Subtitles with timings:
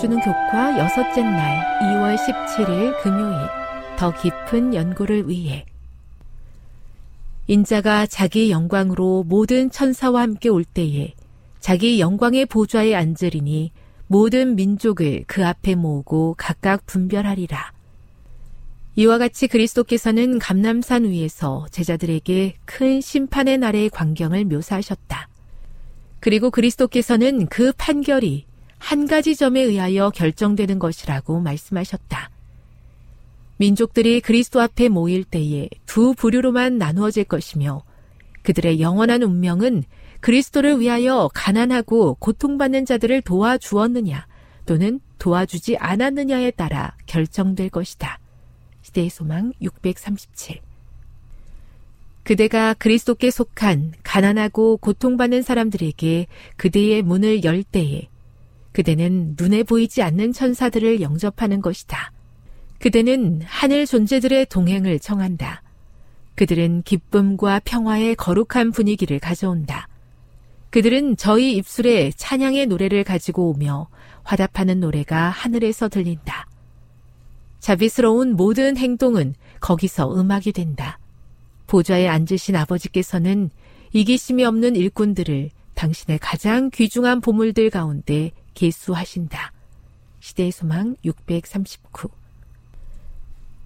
[0.00, 3.36] 읽어주는 교과 여섯째 날 2월 17일 금요일
[3.98, 5.66] 더 깊은 연구를 위해
[7.46, 11.12] 인자가 자기 영광으로 모든 천사와 함께 올 때에
[11.58, 13.72] 자기 영광의 보좌에 앉으리니
[14.06, 17.72] 모든 민족을 그 앞에 모으고 각각 분별하리라.
[18.96, 25.28] 이와 같이 그리스도께서는 감남산 위에서 제자들에게 큰 심판의 날의 광경을 묘사하셨다.
[26.20, 28.49] 그리고 그리스도께서는 그 판결이
[28.80, 32.30] 한 가지 점에 의하여 결정되는 것이라고 말씀하셨다.
[33.58, 37.84] 민족들이 그리스도 앞에 모일 때에 두 부류로만 나누어질 것이며
[38.42, 39.84] 그들의 영원한 운명은
[40.20, 44.26] 그리스도를 위하여 가난하고 고통받는 자들을 도와주었느냐
[44.64, 48.18] 또는 도와주지 않았느냐에 따라 결정될 것이다.
[48.82, 50.60] 시대의 소망 637
[52.22, 56.26] 그대가 그리스도께 속한 가난하고 고통받는 사람들에게
[56.56, 58.08] 그대의 문을 열 때에
[58.72, 62.12] 그대는 눈에 보이지 않는 천사들을 영접하는 것이다.
[62.78, 65.62] 그대는 하늘 존재들의 동행을 청한다.
[66.34, 69.88] 그들은 기쁨과 평화의 거룩한 분위기를 가져온다.
[70.70, 73.88] 그들은 저희 입술에 찬양의 노래를 가지고 오며
[74.22, 76.46] 화답하는 노래가 하늘에서 들린다.
[77.58, 80.98] 자비스러운 모든 행동은 거기서 음악이 된다.
[81.66, 83.50] 보좌에 앉으신 아버지께서는
[83.92, 89.52] 이기심이 없는 일꾼들을 당신의 가장 귀중한 보물들 가운데 개수하신다.
[90.20, 92.08] 시대의 소망 639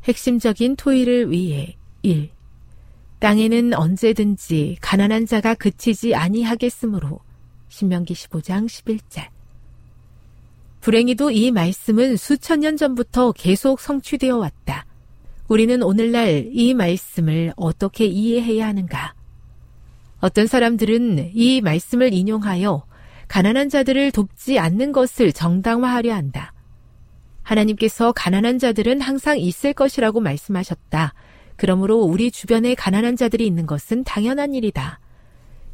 [0.04, 2.30] 핵심적인 토의를 위해 1.
[3.18, 7.20] 땅에는 언제든지 가난한 자가 그치지 아니하겠으므로
[7.68, 9.28] 신명기 15장 11절
[10.80, 14.84] 불행히도 이 말씀은 수천 년 전부터 계속 성취되어 왔다.
[15.48, 19.14] 우리는 오늘날 이 말씀을 어떻게 이해해야 하는가?
[20.20, 22.84] 어떤 사람들은 이 말씀을 인용하여
[23.34, 26.52] 가난한 자들을 돕지 않는 것을 정당화하려 한다.
[27.42, 31.14] 하나님께서 가난한 자들은 항상 있을 것이라고 말씀하셨다.
[31.56, 35.00] 그러므로 우리 주변에 가난한 자들이 있는 것은 당연한 일이다.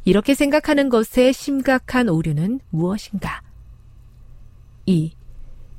[0.05, 3.43] 이렇게 생각하는 것의 심각한 오류는 무엇인가?
[4.87, 5.13] 2.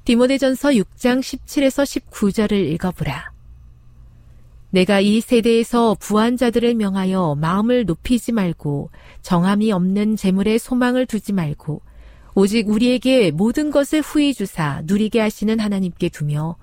[0.04, 3.31] 디모데전서 6장 17에서 19절을 읽어보라.
[4.72, 8.90] 내가 이 세대에서 부한 자들을 명하여 마음을 높이지 말고
[9.20, 11.82] 정함이 없는 재물에 소망을 두지 말고
[12.34, 16.56] 오직 우리에게 모든 것을 후히 주사 누리게 하시는 하나님께 두며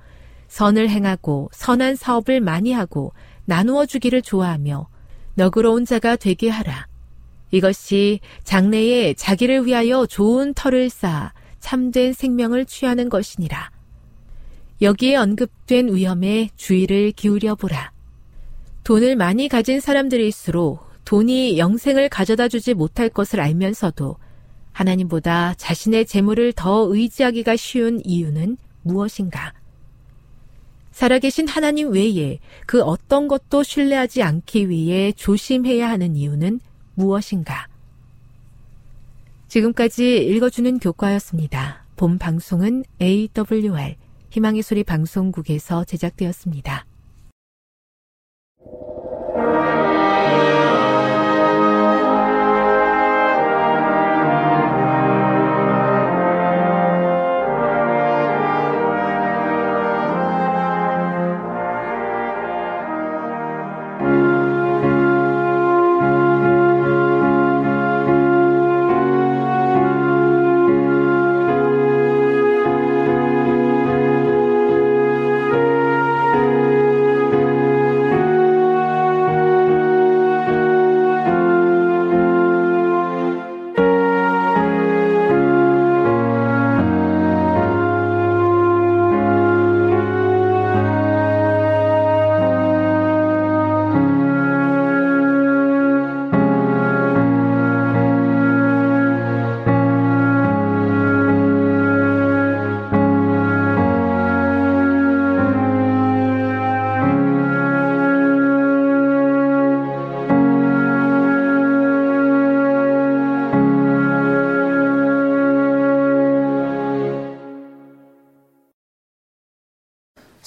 [0.48, 3.14] 선을 행하고 선한 사업을 많이 하고
[3.46, 4.88] 나누어 주기를 좋아하며
[5.36, 6.88] 너그러운 자가 되게 하라.
[7.52, 13.70] 이것이 장래에 자기를 위하여 좋은 터를 쌓아 참된 생명을 취하는 것이니라.
[14.82, 17.99] 여기에 언급된 위험에 주의를 기울여 보라.
[18.90, 24.16] 돈을 많이 가진 사람들일수록 돈이 영생을 가져다 주지 못할 것을 알면서도
[24.72, 29.54] 하나님보다 자신의 재물을 더 의지하기가 쉬운 이유는 무엇인가?
[30.92, 36.60] 살아계신 하나님 외에 그 어떤 것도 신뢰하지 않기 위해 조심해야 하는 이유는
[36.96, 37.68] 무엇인가?
[39.50, 41.86] 지금까지 읽어주는 교과였습니다.
[41.96, 43.98] 본 방송은 AWR
[44.32, 46.89] 희망의 소리 방송국에서 제작되었습니다.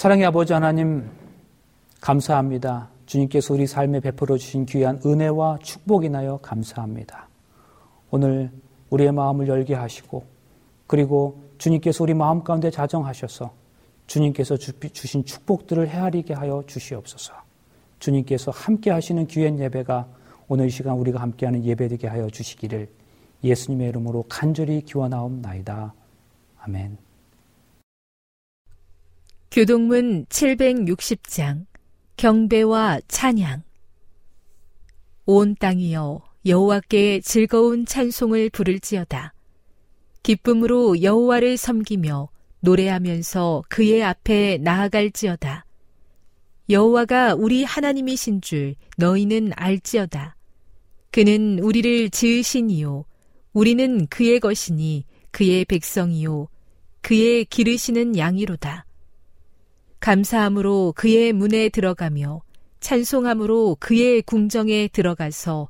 [0.02, 1.08] 사랑의 아버지 하나님,
[2.00, 2.88] 감사합니다.
[3.06, 7.28] 주님께서 우리 삶에 베풀어 주신 귀한 은혜와 축복 이나여 감사합니다.
[8.10, 8.50] 오늘
[8.90, 10.24] 우리의 마음을 열게 하시고,
[10.88, 13.52] 그리고 주님께서 우리 마음 가운데 자정하셔서
[14.08, 17.34] 주님께서 주신 축복들을 헤아리게 하여 주시옵소서.
[18.00, 20.08] 주님께서 함께 하시는 귀한 예배가
[20.48, 22.88] 오늘 이 시간 우리가 함께하는 예배되게 하여 주시기를
[23.44, 25.94] 예수님의 이름으로 간절히 기원하옵나이다.
[26.58, 27.11] 아멘.
[29.52, 31.66] 교동문 760장
[32.16, 33.62] 경배와 찬양.
[35.26, 39.34] 온 땅이여 여호와께 즐거운 찬송을 부를지어다.
[40.22, 45.66] 기쁨으로 여호와를 섬기며 노래하면서 그의 앞에 나아갈지어다.
[46.70, 50.34] 여호와가 우리 하나님이신 줄 너희는 알지어다.
[51.10, 53.04] 그는 우리를 지으시니요
[53.52, 56.48] 우리는 그의 것이니 그의 백성이요
[57.02, 58.86] 그의 기르시는 양이로다
[60.02, 62.42] 감사함으로 그의 문에 들어가며
[62.80, 65.68] 찬송함으로 그의 궁정에 들어가서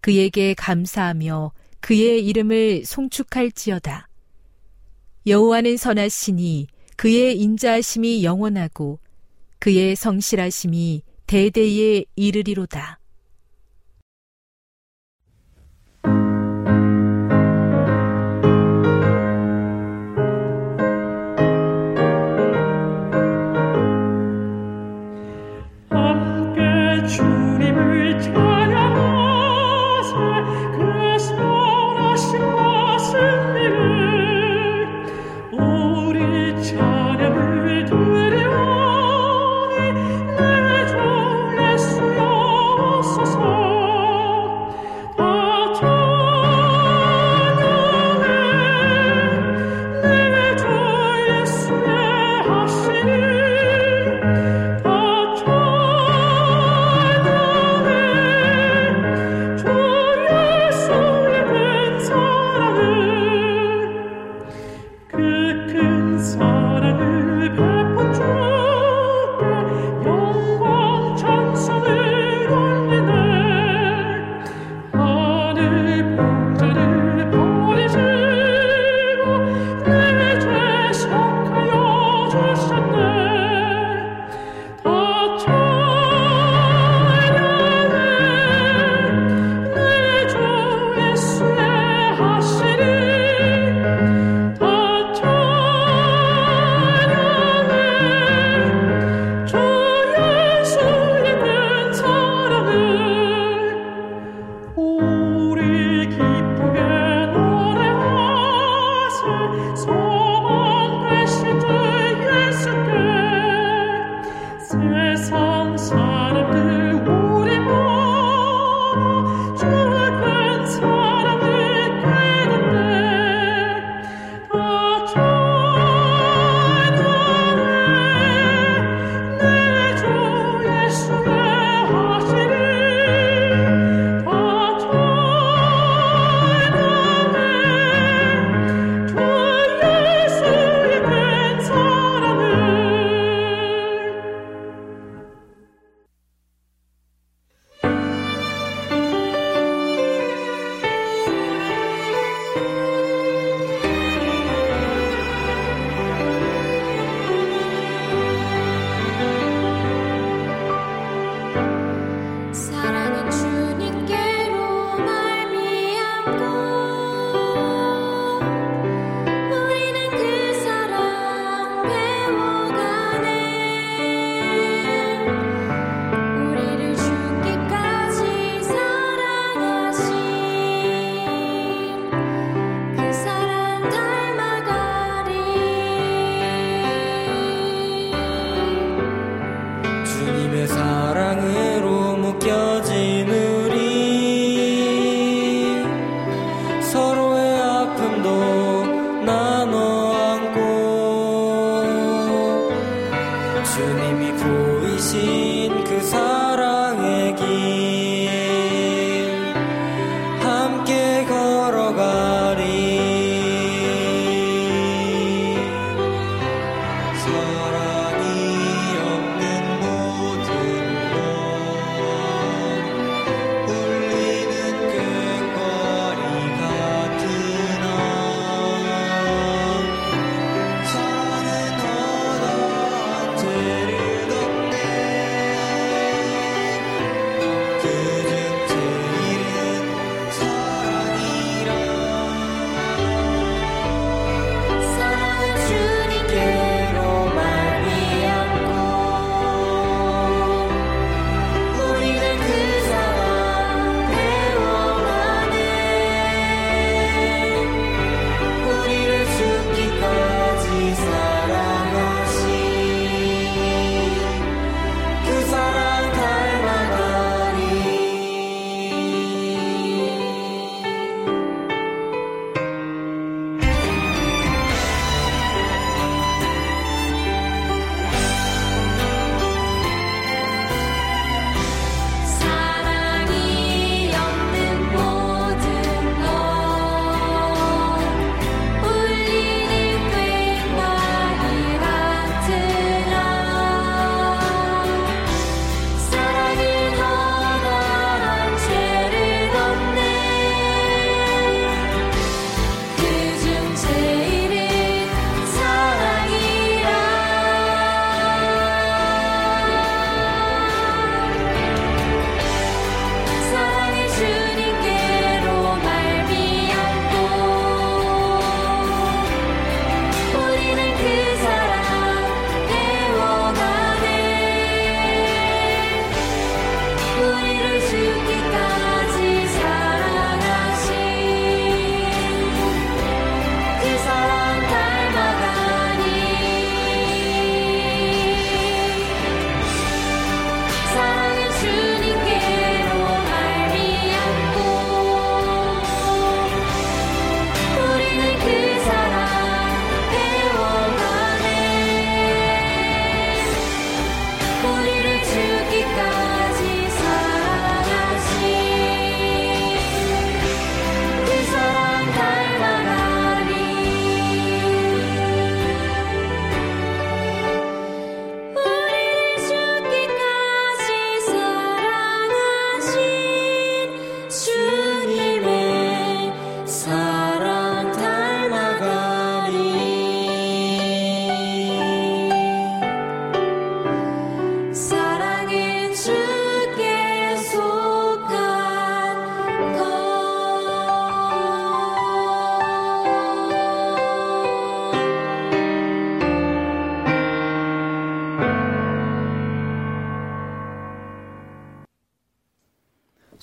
[0.00, 4.08] 그에게 감사하며 그의 이름을 송축할지어다.
[5.28, 8.98] 여호와는 선하시니 그의 인자하심이 영원하고
[9.60, 12.99] 그의 성실하심이 대대에 이르리로다.
[27.10, 30.14] 주님을 찬양하세
[30.76, 33.49] 그 선하신 말씀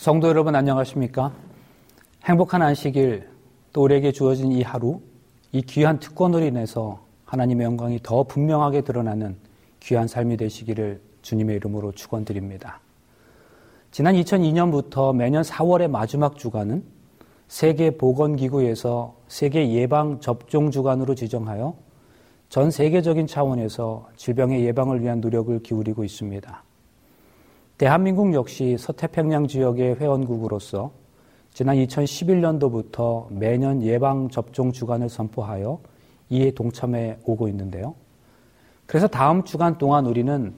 [0.08, 1.34] 성도 여러분 안녕하십니까?
[2.24, 3.28] 행복한 안식일
[3.74, 5.02] 또 우리에게 주어진 이 하루
[5.52, 9.36] 이 귀한 특권으로 인해서 하나님의 영광이 더 분명하게 드러나는
[9.82, 12.80] 귀한 삶이 되시기를 주님의 이름으로 축원드립니다.
[13.92, 16.86] 지난 2002년부터 매년 4월의 마지막 주간은
[17.50, 21.76] 세계 보건기구에서 세계 예방 접종 주간으로 지정하여
[22.48, 26.64] 전 세계적인 차원에서 질병의 예방을 위한 노력을 기울이고 있습니다.
[27.78, 30.92] 대한민국 역시 서태평양 지역의 회원국으로서
[31.54, 35.80] 지난 2011년도부터 매년 예방접종 주간을 선포하여
[36.32, 37.94] 이에 동참해 오고 있는데요.
[38.88, 40.56] 그래서 다음 주간 동안 우리는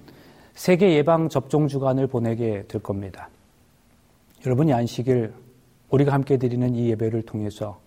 [0.53, 3.29] 세계 예방접종 주간을 보내게 될 겁니다.
[4.45, 5.33] 여러분이 안식일
[5.89, 7.81] 우리가 함께 드리는 이 예배를 통해서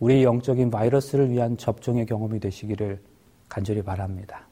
[0.00, 3.00] 우리 영적인 바이러스를 위한 접종의 경험이 되시기를
[3.50, 4.46] 간절히 바랍니다.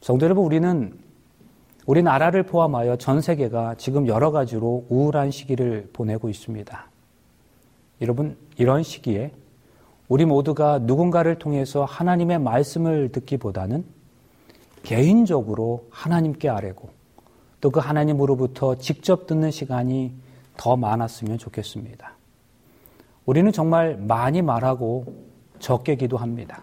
[0.00, 1.03] 성도 여러분, 우리는
[1.86, 6.86] 우리나라를 포함하여 전 세계가 지금 여러 가지로 우울한 시기를 보내고 있습니다.
[8.00, 9.32] 여러분, 이런 시기에
[10.08, 13.84] 우리 모두가 누군가를 통해서 하나님의 말씀을 듣기보다는
[14.82, 16.90] 개인적으로 하나님께 아뢰고
[17.60, 20.12] 또 그 하나님으로부터 직접 듣는 시간이
[20.58, 22.12] 더 많았으면 좋겠습니다.
[23.24, 25.06] 우리는 정말 많이 말하고
[25.60, 26.62] 적게 기도합니다.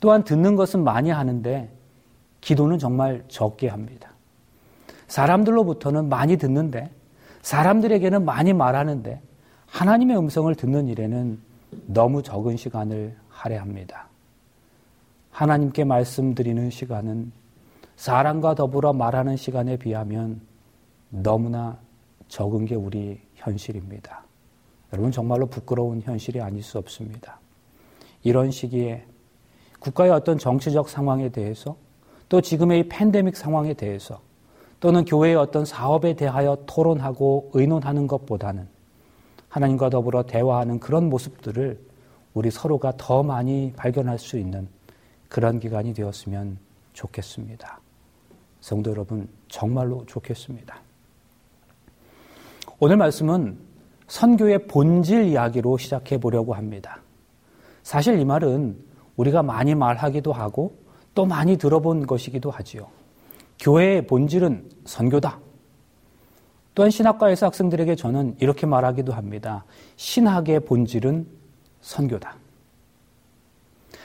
[0.00, 1.75] 또한 듣는 것은 많이 하는데
[2.40, 4.10] 기도는 정말 적게 합니다.
[5.08, 6.90] 사람들로부터는 많이 듣는데
[7.42, 9.20] 사람들에게는 많이 말하는데
[9.66, 11.38] 하나님의 음성을 듣는 일에는
[11.86, 14.08] 너무 적은 시간을 할애합니다.
[15.30, 17.32] 하나님께 말씀드리는 시간은
[17.96, 20.40] 사람과 더불어 말하는 시간에 비하면
[21.10, 21.78] 너무나
[22.28, 24.24] 적은 게 우리 현실입니다.
[24.92, 27.38] 여러분 정말로 부끄러운 현실이 아닐 수 없습니다.
[28.22, 29.04] 이런 시기에
[29.78, 31.76] 국가의 어떤 정치적 상황에 대해서
[32.28, 34.20] 또 지금의 이 팬데믹 상황에 대해서
[34.80, 38.68] 또는 교회의 어떤 사업에 대하여 토론하고 의논하는 것보다는
[39.48, 41.80] 하나님과 더불어 대화하는 그런 모습들을
[42.34, 44.68] 우리 서로가 더 많이 발견할 수 있는
[45.28, 46.58] 그런 기간이 되었으면
[46.92, 47.80] 좋겠습니다.
[48.60, 50.78] 성도 여러분, 정말로 좋겠습니다.
[52.78, 53.58] 오늘 말씀은
[54.08, 57.00] 선교의 본질 이야기로 시작해 보려고 합니다.
[57.82, 58.76] 사실 이 말은
[59.16, 60.76] 우리가 많이 말하기도 하고
[61.16, 62.88] 또 많이 들어본 것이기도 하지요.
[63.58, 65.40] 교회의 본질은 선교다.
[66.74, 69.64] 또한 신학과에서 학생들에게 저는 이렇게 말하기도 합니다.
[69.96, 71.26] 신학의 본질은
[71.80, 72.36] 선교다.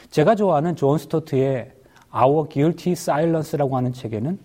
[0.10, 1.74] 제가 좋아하는 존 스토트의
[2.16, 4.40] Our Guilty Silence라고 하는 책에는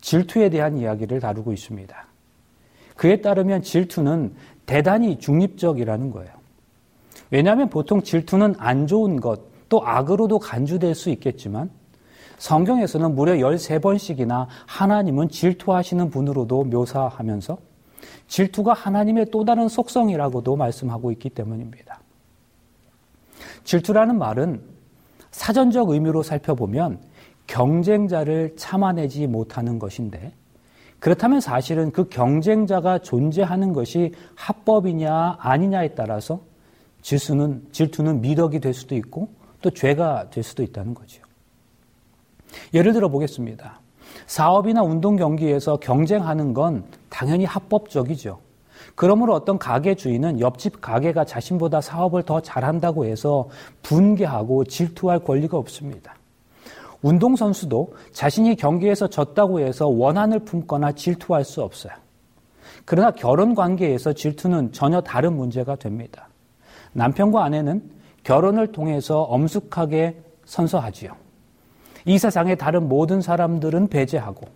[0.00, 2.06] 질투에 대한 이야기를 다루고 있습니다.
[2.96, 4.34] 그에 따르면 질투는
[4.66, 6.32] 대단히 중립적이라는 거예요.
[7.30, 11.70] 왜냐하면 보통 질투는 안 좋은 것, 또 악으로도 간주될 수 있겠지만
[12.42, 17.56] 성경에서는 무려 13번씩이나 하나님은 질투하시는 분으로도 묘사하면서
[18.26, 22.00] 질투가 하나님의 또 다른 속성이라고도 말씀하고 있기 때문입니다.
[23.62, 24.60] 질투라는 말은
[25.30, 26.98] 사전적 의미로 살펴보면
[27.46, 30.32] 경쟁자를 참아내지 못하는 것인데
[30.98, 36.40] 그렇다면 사실은 그 경쟁자가 존재하는 것이 합법이냐 아니냐에 따라서
[37.02, 39.28] 질투는, 질투는 미덕이 될 수도 있고
[39.60, 41.22] 또 죄가 될 수도 있다는 거죠.
[42.74, 43.80] 예를 들어 보겠습니다.
[44.26, 48.38] 사업이나 운동 경기에서 경쟁하는 건 당연히 합법적이죠.
[48.94, 53.48] 그러므로 어떤 가게 주인은 옆집 가게가 자신보다 사업을 더 잘한다고 해서
[53.82, 56.14] 분개하고 질투할 권리가 없습니다.
[57.02, 61.92] 운동선수도 자신이 경기에서 졌다고 해서 원한을 품거나 질투할 수 없어요.
[62.84, 66.28] 그러나 결혼 관계에서 질투는 전혀 다른 문제가 됩니다.
[66.92, 67.82] 남편과 아내는
[68.22, 71.21] 결혼을 통해서 엄숙하게 선서하지요.
[72.04, 74.46] 이 세상의 다른 모든 사람들은 배제하고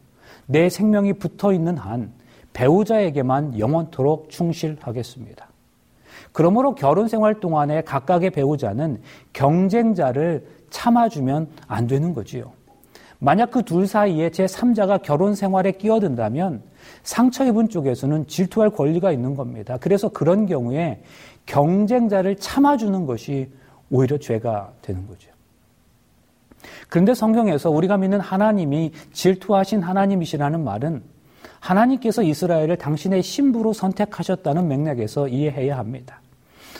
[0.47, 2.13] 내 생명이 붙어 있는 한
[2.53, 5.49] 배우자에게만 영원토록 충실하겠습니다.
[6.33, 9.01] 그러므로 결혼 생활 동안에 각각의 배우자는
[9.33, 12.53] 경쟁자를 참아주면 안 되는 거지요.
[13.19, 16.63] 만약 그 둘 사이에 제 3자가 결혼 생활에 끼어든다면
[17.03, 19.79] 상처 입은 쪽에서는 질투할 권리가 있는 겁니다.
[19.81, 21.03] 그래서 그런 경우에
[21.47, 23.51] 경쟁자를 참아주는 것이
[23.91, 25.31] 오히려 죄가 되는 거죠.
[26.89, 31.03] 그런데 성경에서 우리가 믿는 하나님이 질투하신 하나님이시라는 말은
[31.61, 36.21] 하나님께서 이스라엘을 당신의 신부로 선택하셨다는 맥락에서 이해해야 합니다.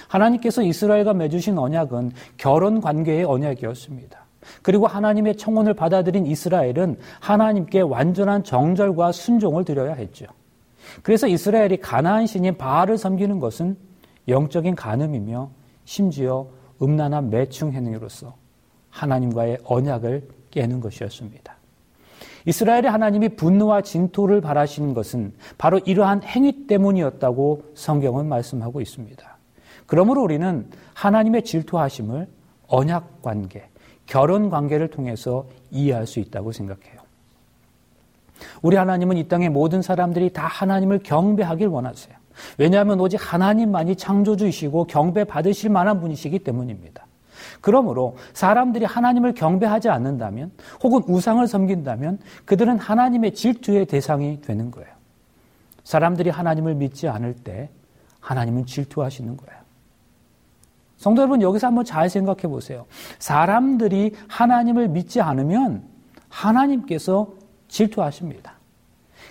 [0.09, 4.27] 하나님께서 이스라엘과 맺으신 언약은 결혼 관계의 언약이었습니다.
[4.63, 10.27] 그리고 하나님의 청혼을 받아들인 이스라엘은 하나님께 완전한 정절과 순종을 드려야 했죠.
[11.03, 13.77] 그래서 이스라엘이 가나안 신인 바알을 섬기는 것은
[14.29, 15.51] 영적인 간음이며
[15.85, 16.47] 심지어
[16.81, 18.35] 음란한 매충 행위로서
[18.97, 21.55] 하나님과의 언약을 깨는 것이었습니다.
[22.47, 29.37] 이스라엘의 하나님이 분노와 진토를 바라신 것은 바로 이러한 행위 때문이었다고 성경은 말씀하고 있습니다.
[29.87, 32.29] 그러므로 우리는 하나님의 질투하심을
[32.69, 33.69] 언약 관계,
[34.07, 37.01] 결혼 관계를 통해서 이해할 수 있다고 생각해요.
[38.63, 42.17] 우리 하나님은 이 땅의 모든 사람들이 다 하나님을 경배하길 원하세요.
[42.59, 47.06] 왜냐하면 오직 하나님만이 창조주이시고 경배 받으실 만한 분이시기 때문입니다.
[47.61, 54.89] 그러므로 사람들이 하나님을 경배하지 않는다면 혹은 우상을 섬긴다면 그들은 하나님의 질투의 대상이 되는 거예요.
[55.85, 57.71] 사람들이 하나님을 믿지 않을 때
[58.21, 59.61] 하나님은 질투하시는 거예요.
[60.97, 62.87] 성도 여러분, 여기서 한번 잘 생각해 보세요.
[63.19, 65.85] 사람들이 하나님을 믿지 않으면
[66.29, 67.29] 하나님께서
[67.69, 68.55] 질투하십니다.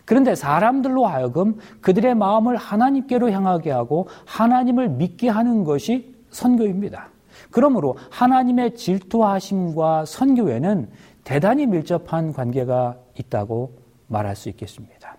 [0.06, 7.10] 그런데 사람들로 하여금 그들의 마음을 하나님께로 향하게 하고 하나님을 믿게 하는 것이 선교입니다.
[7.56, 10.90] 그러므로 하나님의 질투하심과 선교에는
[11.24, 15.16] 대단히 밀접한 관계가 있다고 말할 수 있겠습니다.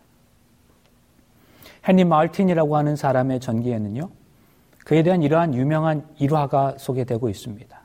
[1.89, 4.11] 헨리 마틴이라고 하는 사람의 전기에는요,
[4.85, 7.81] 그에 대한 이러한 유명한 일화가 소개되고 있습니다.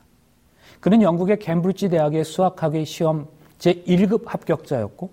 [0.82, 5.12] 그는 영국의 캠브리지 대학의 수학학의 시험 제1급 합격자였고,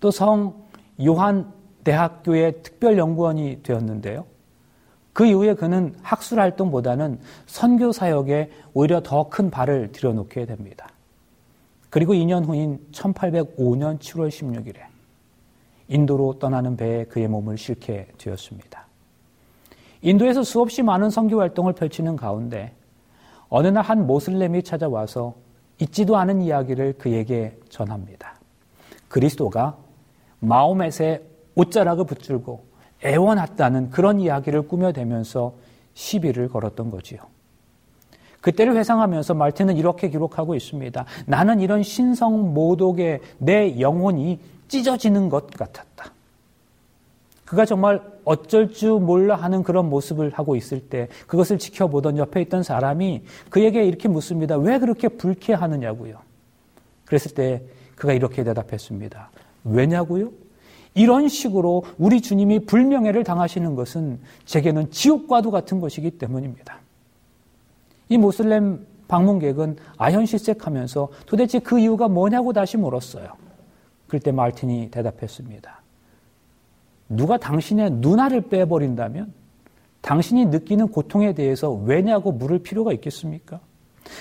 [0.00, 0.52] 또 성
[1.00, 1.52] 요한
[1.84, 4.26] 대학교의 특별연구원이 되었는데요.
[5.14, 10.88] 그 이후에 그는 학술 활동보다는 선교 사역에 오히려 더 큰 발을 들여놓게 됩니다.
[11.88, 14.76] 그리고 2년 후인 1805년 7월 16일에
[15.88, 18.86] 인도로 떠나는 배에 그의 몸을 실게 되었습니다.
[20.02, 22.74] 인도에서 수없이 많은 선교 활동을 펼치는 가운데
[23.48, 25.34] 어느 날 한 모슬렘이 찾아와서
[25.80, 28.34] 잊지도 않은 이야기를 그에게 전합니다.
[29.08, 29.76] 그리스도가
[30.40, 31.22] 마오멧의
[31.54, 32.64] 옷자락을 붙들고
[33.04, 35.54] 애원했다는 그런 이야기를 꾸며대면서
[35.94, 37.20] 시비를 걸었던 거지요.
[38.40, 41.04] 그때를 회상하면서 말틴은 이렇게 기록하고 있습니다.
[41.26, 44.38] 나는 이런 신성 모독에 내 영혼이
[44.68, 46.12] 찢어지는 것 같았다.
[47.44, 52.62] 그가 정말 어쩔 줄 몰라 하는 그런 모습을 하고 있을 때 그것을 지켜보던 옆에 있던
[52.62, 54.56] 사람이 그에게 이렇게 묻습니다.
[54.56, 56.18] 왜 그렇게 불쾌하느냐고요.
[57.04, 57.62] 그랬을 때
[57.96, 59.30] 그가 이렇게 대답했습니다.
[59.64, 60.32] 왜냐고요?
[60.94, 66.78] 이런 식으로 우리 주님이 불명예를 당하시는 것은 제게는 지옥과도 같은 것이기 때문입니다.
[68.08, 73.28] 이 모슬렘 방문객은 아현실색하면서 도대체 그 이유가 뭐냐고 다시 물었어요.
[74.06, 75.82] 그때 말틴이 대답했습니다.
[77.08, 79.32] 누가 당신의 누나를 빼버린다면
[80.00, 83.60] 당신이 느끼는 고통에 대해서 왜냐고 물을 필요가 있겠습니까?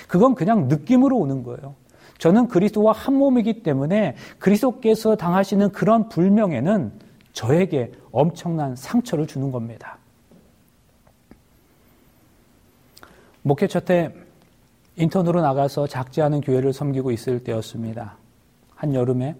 [0.08, 1.76] 그건 그냥 느낌으로 오는 거예요.
[2.24, 6.94] 저는 그리스도와 한 몸이기 때문에 그리스도께서 당하시는 그런 불명예는
[7.34, 9.98] 저에게 엄청난 상처를 주는 겁니다.
[13.42, 14.14] 목회 첫해
[14.96, 18.16] 인턴으로 나가서 작지 않은 교회를 섬기고 있을 때였습니다.
[18.74, 19.36] 한 여름에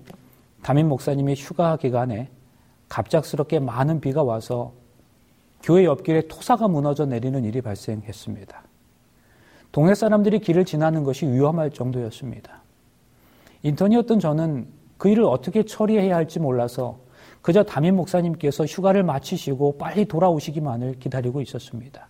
[0.62, 2.28] 담임 목사님의 휴가 기간에
[2.90, 4.74] 갑작스럽게 많은 비가 와서
[5.62, 8.62] 교회 옆길에 토사가 무너져 내리는 일이 발생했습니다.
[9.72, 12.63] 동네 사람들이 길을 지나는 것이 위험할 정도였습니다.
[13.64, 17.00] 인턴이었던 저는 그 일을 어떻게 처리해야 할지 몰라서
[17.42, 22.08] 그저 담임 목사님께서 휴가를 마치시고 빨리 돌아오시기만을 기다리고 있었습니다.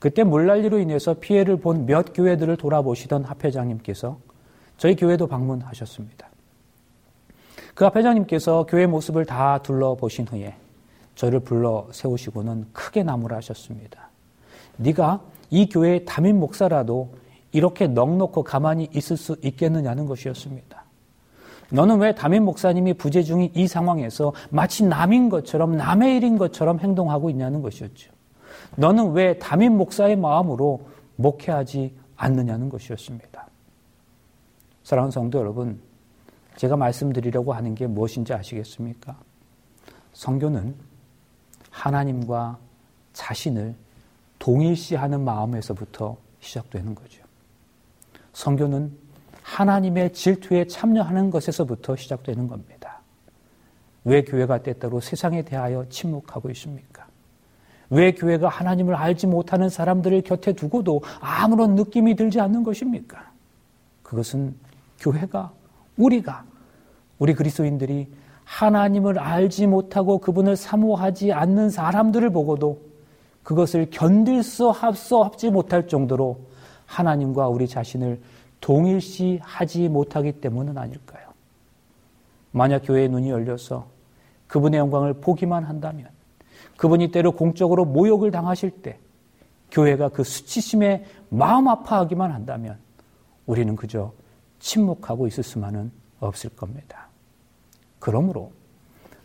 [0.00, 4.18] 그때 물난리로 인해서 피해를 본 몇 교회들을 돌아보시던 합회장님께서
[4.78, 6.28] 저희 교회도 방문하셨습니다.
[7.74, 10.56] 그 합회장님께서 교회 모습을 다 둘러보신 후에
[11.14, 14.08] 저를 불러 세우시고는 크게 나무라 하셨습니다.
[14.78, 17.12] 네가 이 교회의 담임 목사라도
[17.52, 20.84] 이렇게 넉넉고 가만히 있을 수 있겠느냐는 것이었습니다.
[21.70, 27.30] 너는 왜 담임 목사님이 부재 중인 이 상황에서 마치 남인 것처럼 남의 일인 것처럼 행동하고
[27.30, 28.12] 있냐는 것이었죠.
[28.76, 30.80] 너는 왜 담임 목사의 마음으로
[31.16, 33.46] 목회하지 않느냐는 것이었습니다.
[34.82, 35.80] 사랑하는 성도 여러분,
[36.56, 39.16] 제가 말씀드리려고 하는 게 무엇인지 아시겠습니까?
[40.12, 40.74] 성교는
[41.70, 42.58] 하나님과
[43.12, 43.74] 자신을
[44.38, 47.22] 동일시하는 마음에서부터 시작되는 거죠.
[48.40, 48.90] 성교는
[49.42, 53.00] 하나님의 질투에 참여하는 것에서부터 시작되는 겁니다.
[54.04, 57.06] 왜 교회가 때때로 세상에 대하여 침묵하고 있습니까?
[57.90, 63.30] 왜 교회가 하나님을 알지 못하는 사람들을 곁에 두고도 아무런 느낌이 들지 않는 것입니까?
[64.02, 64.54] 그것은
[64.98, 65.52] 교회가,
[65.98, 66.44] 우리가,
[67.18, 68.08] 우리 그리스도인들이
[68.44, 72.80] 하나님을 알지 못하고 그분을 사모하지 않는 사람들을 보고도
[73.42, 76.49] 그것을 견딜 수 없지 못할 정도로
[76.90, 78.20] 하나님과 우리 자신을
[78.60, 81.30] 동일시 하지 못하기 때문은 아닐까요?
[82.50, 83.86] 만약 교회의 눈이 열려서
[84.48, 86.08] 그분의 영광을 보기만 한다면
[86.76, 88.98] 그분이 때로 공적으로 모욕을 당하실 때
[89.70, 92.76] 교회가 그 수치심에 마음 아파하기만 한다면
[93.46, 94.12] 우리는 그저
[94.58, 97.06] 침묵하고 있을 수만은 없을 겁니다.
[98.00, 98.50] 그러므로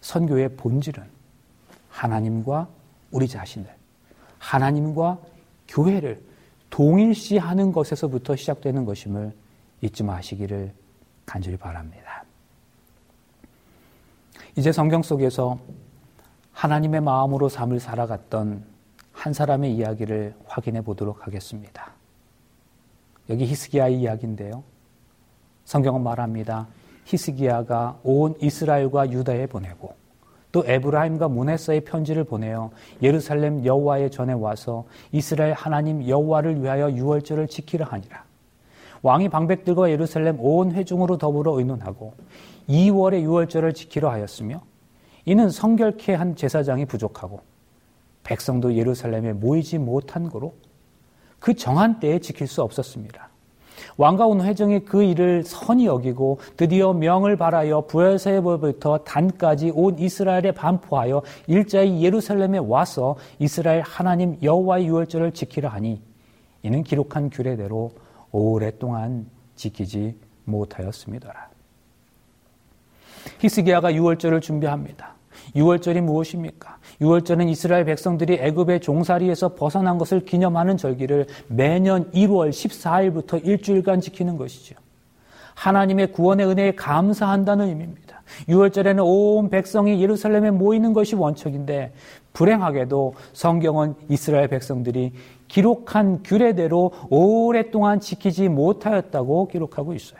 [0.01, 1.03] 선교의 본질은
[1.89, 2.67] 하나님과
[3.09, 3.67] 우리 자신을,
[4.37, 5.17] 하나님과
[5.67, 6.21] 교회를
[6.75, 9.31] 동일시하는 것에서부터 시작되는 것임을
[9.79, 10.73] 잊지 마시기를
[11.25, 12.25] 간절히 바랍니다.
[14.57, 15.57] 이제 성경 속에서
[16.51, 18.65] 하나님의 마음으로 삶을 살아갔던
[19.13, 21.93] 한 사람의 이야기를 확인해 보도록 하겠습니다.
[23.29, 24.61] 여기 히스기야의 이야기인데요.
[25.63, 26.67] 성경은 말합니다.
[27.05, 29.95] 히스기야가 온 이스라엘과 유다에 보내고
[30.55, 37.83] 또 에브라임과 문에서의 편지를 보내어 예루살렘 여호와의 전에 와서 이스라엘 하나님 여호와를 위하여 유월절을 지키려
[37.83, 38.23] 하니라.
[39.01, 42.13] 왕이 방백들과 예루살렘 온 회중으로 더불어 의논하고
[42.69, 44.61] 2월의 유월절을 지키려 하였으며
[45.25, 47.41] 이는 성결케 한 제사장이 부족하고
[48.23, 50.53] 백성도 예루살렘에 모이지 못한 거로
[51.39, 53.27] 그 정한 때에 지킬 수 없었습니다.
[53.97, 62.03] 온 회정이 그 일을 선히 여기고 드디어 명을 발하여 부엘세부터 단까지 온 이스라엘에 반포하여 일자히
[62.03, 66.01] 예루살렘에 와서 이스라엘 하나님 여호와의 유월절을 지키라 하니
[66.63, 67.91] 이는 기록한 규례대로
[68.31, 71.49] 오랫동안 지키지 못하였습니다.
[73.39, 75.14] 히스기야가 유월절을 준비합니다.
[75.55, 76.77] 유월절이 무엇입니까?
[77.01, 84.75] 유월절은 이스라엘 백성들이 애굽의 종살이에서 벗어난 것을 기념하는 절기를 매년 1월 14일부터 일주일간 지키는 것이죠.
[85.55, 88.05] 하나님의 구원의 은혜에 감사한다는 의미입니다.
[88.49, 91.93] 6월절에는 온 백성이 예루살렘에 모이는 것이 원칙인데
[92.33, 95.13] 불행하게도 성경은 이스라엘 백성들이
[95.47, 100.19] 기록한 규례대로 오랫동안 지키지 못하였다고 기록하고 있어요.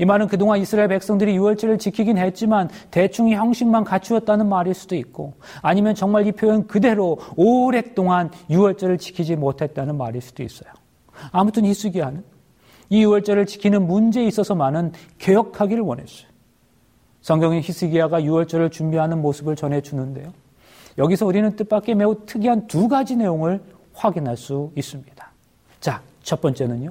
[0.00, 5.94] 이 말은 그동안 이스라엘 백성들이 유월절을 지키긴 했지만 대충 형식만 갖추었다는 말일 수도 있고 아니면
[5.94, 10.70] 정말 이 표현 그대로 오랫동안 유월절을 지키지 못했다는 말일 수도 있어요.
[11.32, 12.24] 아무튼 이수기야는
[12.88, 16.30] 이 유월절을 지키는 문제에 있어서만은 개혁하기를 원했어요.
[17.20, 20.32] 성경의 히스기야가 유월절을 준비하는 모습을 전해 주는데요.
[20.96, 23.60] 여기서 우리는 뜻밖의 매우 특이한 두 가지 내용을
[23.92, 25.30] 확인할 수 있습니다.
[25.78, 26.90] 자, 첫 번째는요.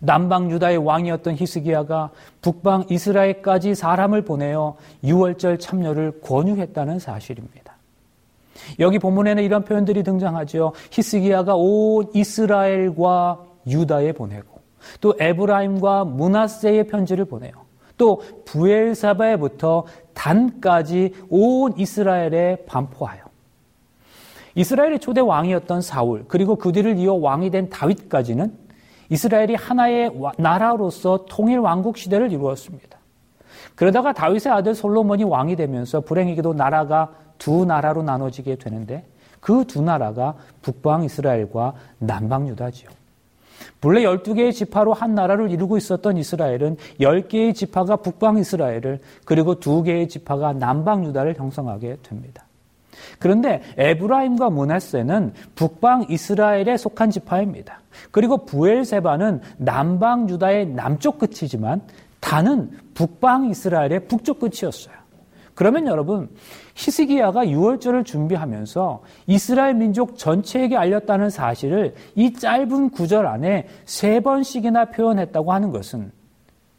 [0.00, 7.76] 남방 유다의 왕이었던 히스기야가 북방 이스라엘까지 사람을 보내어 유월절 참여를 권유했다는 사실입니다.
[8.78, 10.72] 여기 본문에는 이런 표현들이 등장하죠.
[10.90, 14.58] 히스기야가 온 이스라엘과 유다에 보내고
[15.00, 17.52] 또 에브라임과 문하세의 편지를 보내요.
[17.96, 19.84] 또 부엘사바에부터
[20.14, 23.22] 단까지 온 이스라엘에 반포하여
[24.54, 28.67] 이스라엘의 초대 왕이었던 사울 그리고 그 뒤를 이어 왕이 된 다윗까지는
[29.10, 32.98] 이스라엘이 하나의 나라로서 통일 왕국 시대를 이루었습니다.
[33.74, 39.04] 그러다가 다윗의 아들 솔로몬이 왕이 되면서 불행히게도 나라가 두 나라로 나눠지게 되는데
[39.40, 42.90] 그 두 나라가 북방 이스라엘과 남방 유다지요.
[43.80, 50.52] 본래 12개의 지파로 한 나라를 이루고 있었던 이스라엘은 10개의 지파가 북방 이스라엘을 그리고 2개의 지파가
[50.52, 52.47] 남방 유다를 형성하게 됩니다.
[53.18, 57.80] 그런데 에브라임과 문하세는 북방 이스라엘에 속한 지파입니다.
[58.10, 61.82] 그리고 부엘세바는 남방 유다의 남쪽 끝이지만
[62.20, 64.98] 단은 북방 이스라엘의 북쪽 끝이었어요.
[65.54, 66.28] 그러면 여러분
[66.76, 75.52] 히스기야가 유월절을 준비하면서 이스라엘 민족 전체에게 알렸다는 사실을 이 짧은 구절 안에 세 번씩이나 표현했다고
[75.52, 76.12] 하는 것은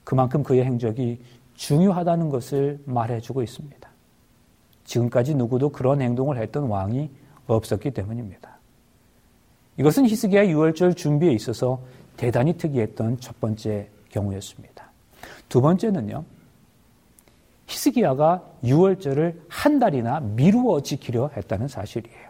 [0.06, 1.20] 그만큼 그의 행적이
[1.56, 3.79] 중요하다는 것을 말해주고 있습니다.
[4.90, 7.12] 지금까지 누구도 그런 행동을 했던 왕이
[7.46, 8.58] 없었기 때문입니다.
[9.78, 11.80] 이것은 히스기야 6월절 준비에 있어서
[12.18, 14.92] 대단히 특이했던 첫 번째 경우였습니다.
[15.48, 16.26] 두 번째는요.
[17.68, 22.30] 히스기야가 6월절을 한 달이나 미루어 지키려 했다는 사실이에요.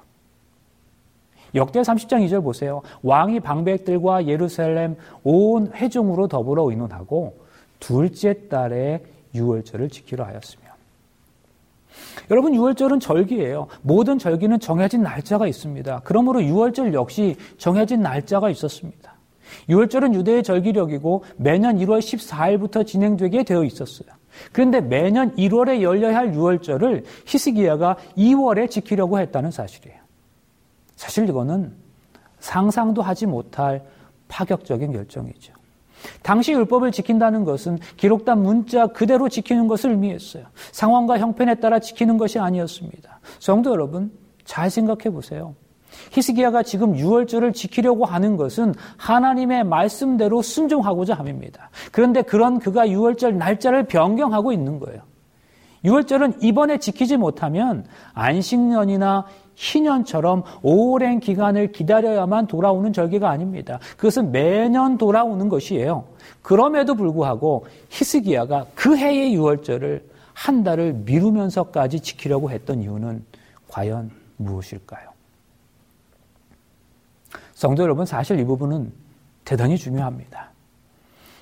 [1.56, 2.82] 역대 30장 2절 보세요.
[3.02, 7.38] 왕이 방백들과 예루살렘 온 회중으로 더불어 의논하고
[7.80, 9.02] 둘째 달에
[9.34, 10.59] 6월절을 지키려 하였습니다.
[12.32, 13.68] 여러분 6월절은 절기예요.
[13.82, 16.02] 모든 절기는 정해진 날짜가 있습니다.
[16.04, 19.16] 그러므로 6월절 역시 정해진 날짜가 있었습니다.
[19.70, 24.10] 6월절은 유대의 절기력이고 매년 1월 14일부터 진행되게 되어 있었어요.
[24.52, 30.00] 그런데 매년 1월에 열려야 할 6월절을 히스기야가 2월에 지키려고 했다는 사실이에요.
[30.96, 31.74] 사실 이거는
[32.40, 33.84] 상상도 하지 못할
[34.28, 35.59] 파격적인 결정이죠.
[36.22, 40.46] 당시 율법을 지킨다는 것은 기록된 문자 그대로 지키는 것을 의미했어요.
[40.72, 43.20] 상황과 형편에 따라 지키는 것이 아니었습니다.
[43.40, 44.12] 성도 여러분,
[44.46, 45.56] 잘 생각해 보세요.
[46.12, 51.70] 히스기야가 지금 유월절을 지키려고 하는 것은 하나님의 말씀대로 순종하고자 함입니다.
[51.92, 55.02] 그런데 그런 그가 유월절 날짜를 변경하고 있는 거예요.
[55.84, 59.26] 유월절은 이번에 지키지 못하면 안식년이나
[59.60, 63.80] 희년처럼 오랜 기간을 기다려야만 돌아오는 절기가 아닙니다.
[63.98, 66.06] 그것은 매년 돌아오는 것이에요.
[66.42, 73.26] 그럼에도 불구하고 히스기야가 그 해의 유월절을 한 달을 미루면서까지 지키려고 했던 이유는
[73.68, 75.10] 과연 무엇일까요?
[77.54, 78.94] 성도 여러분, 사실 이 부분은
[79.44, 80.52] 대단히 중요합니다.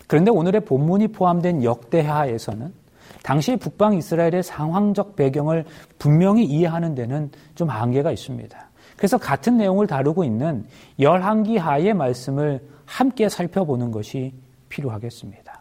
[0.08, 2.74] 그런데 오늘의 본문이 포함된 역대하에서는
[3.28, 5.66] 당시 북방 이스라엘의 상황적 배경을
[6.00, 8.70] 분명히 이해하는 데는 좀 한계가 있습니다.
[8.96, 10.66] 그래서 같은 내용을 다루고 있는
[10.98, 14.34] 열한기 하의 말씀을 함께 살펴보는 것이
[14.70, 15.60] 필요하겠습니다.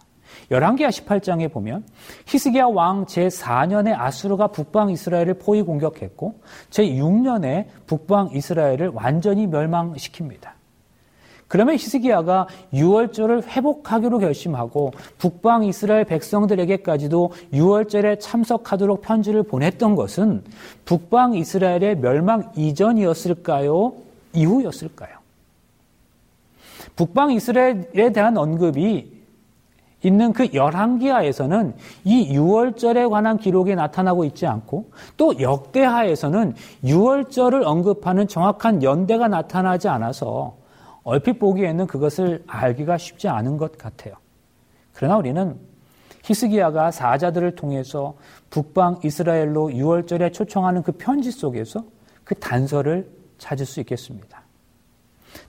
[0.52, 1.84] 열한기하 18장에 보면
[2.26, 10.55] 히스기야 왕 제4년에 아수르가 북방 이스라엘을 포위 공격했고 제6년에 북방 이스라엘을 완전히 멸망시킵니다.
[11.48, 20.42] 그러면 히스기야가 6월절을 회복하기로 결심하고 북방 이스라엘 백성들에게까지도 6월절에 참석하도록 편지를 보냈던 것은
[20.84, 23.92] 북방 이스라엘의 멸망 이전이었을까요?
[24.32, 25.16] 이후였을까요?
[26.96, 29.16] 북방 이스라엘에 대한 언급이
[30.02, 36.54] 있는 그 열왕기하에서는 이 6월절에 관한 기록이 나타나고 있지 않고 또 역대하에서는
[36.84, 40.54] 6월절을 언급하는 정확한 연대가 나타나지 않아서
[41.06, 44.14] 얼핏 보기에는 그것을 알기가 쉽지 않은 것 같아요.
[44.92, 45.56] 그러나 우리는
[46.24, 48.16] 히스기야가 사자들을 통해서
[48.50, 51.84] 북방 이스라엘로 6월절에 초청하는 그 편지 속에서
[52.24, 54.42] 그 단서를 찾을 수 있겠습니다.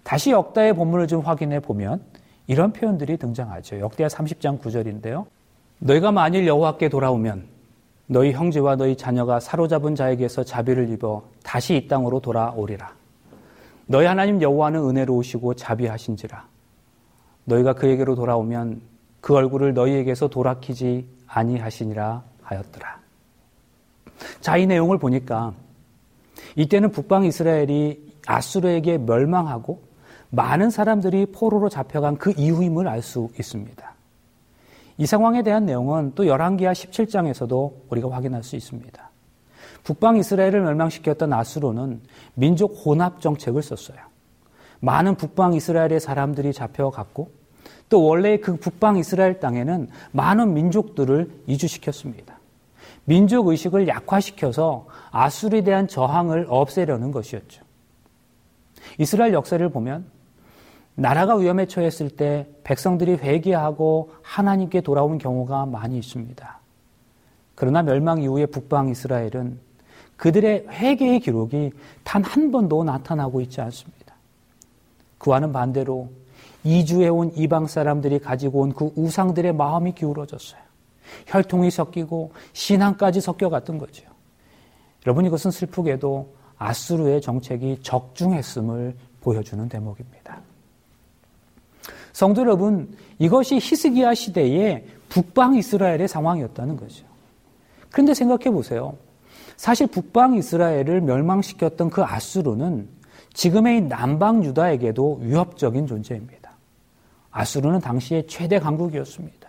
[0.03, 2.03] 다시 역다의 본문을 좀 확인해 보면
[2.45, 3.79] 이런 표현들이 등장하죠.
[3.79, 5.25] 역대하 30장 9절인데요.
[5.79, 7.47] 너희가 만일 여호와께 돌아오면
[8.05, 12.93] 너희 형제와 너희 자녀가 사로잡은 자에게서 자비를 입어 다시 이 땅으로 돌아오리라.
[13.87, 16.45] 너희 하나님 여호와는 은혜로우시고 자비하신지라.
[17.45, 18.81] 너희가 그에게로 돌아오면
[19.21, 22.99] 그 얼굴을 너희에게서 돌아키지 아니하시니라 하였더라.
[24.41, 25.53] 자, 이 내용을 보니까
[26.55, 29.81] 이때는 북방 이스라엘이 아수르에게 멸망하고
[30.29, 33.95] 많은 사람들이 포로로 잡혀간 그 이후임을 알 수 있습니다.
[34.97, 39.06] 이 상황에 대한 내용은 또 열왕기하 17장에서도 우리가 확인할 수 있습니다.
[39.83, 42.01] 북방 이스라엘을 멸망시켰던 아수로는
[42.33, 43.97] 민족 혼합 정책을 썼어요.
[44.79, 47.31] 많은 북방 이스라엘의 사람들이 잡혀갔고
[47.89, 52.37] 또 원래 그 북방 이스라엘 땅에는 많은 민족들을 이주시켰습니다.
[53.05, 57.63] 민족 의식을 약화시켜서 아수르에 대한 저항을 없애려는 것이었죠.
[58.97, 60.05] 이스라엘 역사를 보면
[60.95, 66.59] 나라가 위험에 처했을 때 백성들이 회개하고 하나님께 돌아온 경우가 많이 있습니다.
[67.55, 69.66] 그러나 멸망 이후에 북방 이스라엘은
[70.17, 71.71] 그들의 회개의 기록이
[72.03, 74.15] 단 한 번도 나타나고 있지 않습니다.
[75.17, 76.09] 그와는 반대로
[76.63, 80.59] 이주해 온 이방 사람들이 가지고 온 그 우상들의 마음이 기울어졌어요.
[81.27, 84.05] 혈통이 섞이고 신앙까지 섞여갔던 거죠.
[85.05, 90.41] 여러분 이것은 슬프게도 아수르의 정책이 적중했음을 보여주는 대목입니다.
[92.13, 97.05] 성도 여러분, 이것이 히스기야 시대의 북방 이스라엘의 상황이었다는 거죠.
[97.91, 98.97] 그런데 생각해 보세요.
[99.57, 102.87] 사실 북방 이스라엘을 멸망시켰던 그 아수르는
[103.33, 106.51] 지금의 남방 유다에게도 위협적인 존재입니다.
[107.31, 109.47] 아수르는 당시의 최대 강국이었습니다.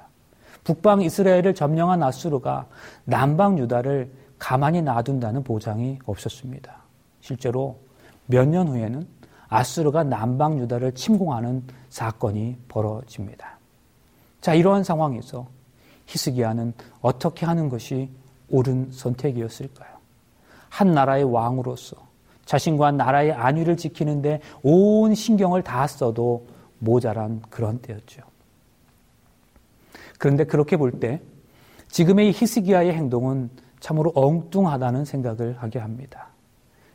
[0.65, 2.67] 북방 이스라엘을 점령한 아수르가
[3.05, 6.75] 남방 유다를 가만히 놔둔다는 보장이 없었습니다.
[7.21, 7.79] 실제로
[8.27, 9.07] 몇 년 후에는
[9.49, 13.59] 아수르가 남방 유다를 침공하는 사건이 벌어집니다.
[14.41, 15.49] 자, 이러한 상황에서
[16.07, 18.11] 히스기야는 어떻게 하는 것이
[18.51, 19.98] 옳은 선택이었을까요?
[20.69, 21.97] 한 나라의 왕으로서
[22.45, 26.47] 자신과 나라의 안위를 지키는데 온 신경을 다 써도
[26.79, 28.23] 모자란 그런 때였죠.
[30.19, 31.21] 그런데 그렇게 볼 때
[31.89, 33.51] 지금의 히스기야의 행동은
[33.81, 36.29] 참으로 엉뚱하다는 생각을 하게 합니다.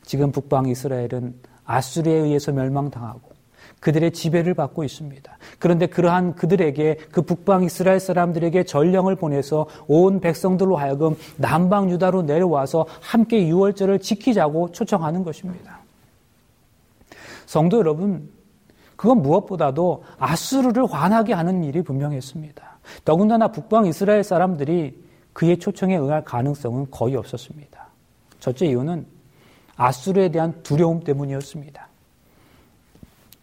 [0.03, 3.32] 지금 북방 이스라엘은 아수르에 의해서 멸망당하고
[3.83, 5.37] 그들의 지배를 받고 있습니다.
[5.59, 12.85] 그런데 그러한 그들에게 그 북방 이스라엘 사람들에게 전령을 보내서 온 백성들로 하여금 남방 유다로 내려와서
[13.01, 15.79] 함께 유월절을 지키자고 초청하는 것입니다.
[17.45, 18.29] 성도 여러분,
[18.95, 22.63] 그건 무엇보다도 아수르를 환하게 하는 일이 분명했습니다.
[23.03, 24.97] 더군다나 북방 이스라엘 사람들이
[25.33, 27.85] 그의 초청에 응할 가능성은 거의 없었습니다.
[28.39, 29.05] 첫째 이유는
[29.75, 31.89] 아수르에 대한 두려움 때문이었습니다.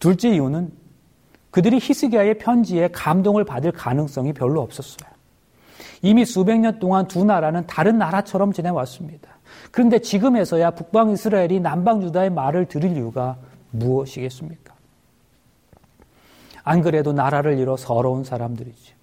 [0.00, 0.72] 둘째 이유는
[1.50, 5.08] 그들이 히스기야의 편지에 감동을 받을 가능성이 별로 없었어요.
[6.02, 9.38] 이미 수백 년 동안 두 나라는 다른 나라처럼 지내왔습니다.
[9.70, 13.36] 그런데 지금에서야 북방 이스라엘이 남방 유다의 말을 들을 이유가
[13.70, 14.74] 무엇이겠습니까?
[16.62, 18.94] 안 그래도 나라를 잃어 서러운 사람들이죠.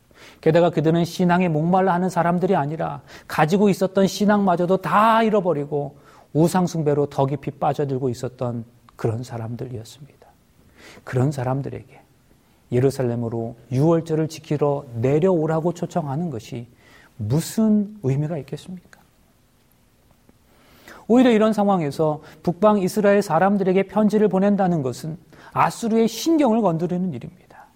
[0.41, 5.97] 게다가 그들은 신앙에 목말라 하는 사람들이 아니라 가지고 있었던 신앙마저도 다 잃어버리고
[6.33, 8.65] 우상숭배로 더 깊이 빠져들고 있었던
[8.95, 10.26] 그런 사람들이었습니다.
[11.07, 12.01] 그런 사람들에게
[12.69, 16.67] 예루살렘으로 유월절을 지키러 내려오라고 초청하는 것이
[17.15, 18.99] 무슨 의미가 있겠습니까?
[21.07, 25.17] 오히려 이런 상황에서 북방 이스라엘 사람들에게 편지를 보낸다는 것은
[25.53, 27.67] 아수르의 신경을 건드리는 일입니다.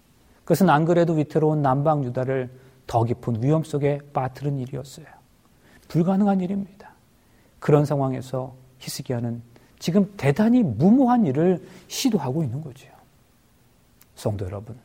[0.44, 2.50] 그것은 안 그래도 위태로운 남방 유다를
[2.86, 5.06] 더 깊은 위험 속에 빠뜨린 일이었어요.
[5.88, 6.90] 불가능한 일입니다.
[7.60, 9.40] 그런 상황에서 히스기야는
[9.78, 12.92] 지금 대단히 무모한 일을 시도하고 있는 거죠.
[14.14, 14.78] 성도 여러분,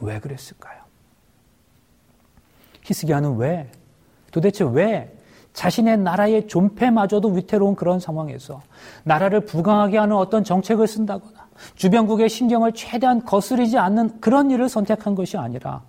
[0.00, 0.80] 왜 그랬을까요?
[2.82, 3.70] 히스기야는 왜,
[4.32, 5.16] 도대체 왜
[5.52, 8.62] 자신의 나라의 존폐마저도 위태로운 그런 상황에서
[9.04, 15.36] 나라를 부강하게 하는 어떤 정책을 쓴다거나 주변국의 신경을 최대한 거스르지 않는 그런 일을 선택한 것이
[15.36, 15.82] 아니라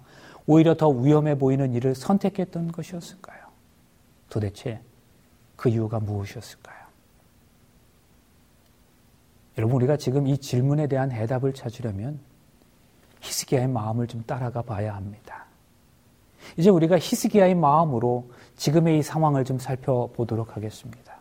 [0.48, 3.40] 오히려 더 위험해 보이는 일을 선택했던 것이었을까요?
[4.30, 4.82] 도대체
[5.56, 6.82] 그 이유가 무엇이었을까요?
[9.58, 12.20] 여러분, 우리가 지금 이 질문에 대한 해답을 찾으려면
[13.22, 15.46] 히스기야의 마음을 좀 따라가 봐야 합니다.
[16.58, 21.16] 이제 우리가 히스기야의 마음으로 지금의 이 상황을 좀 살펴보도록 하겠습니다.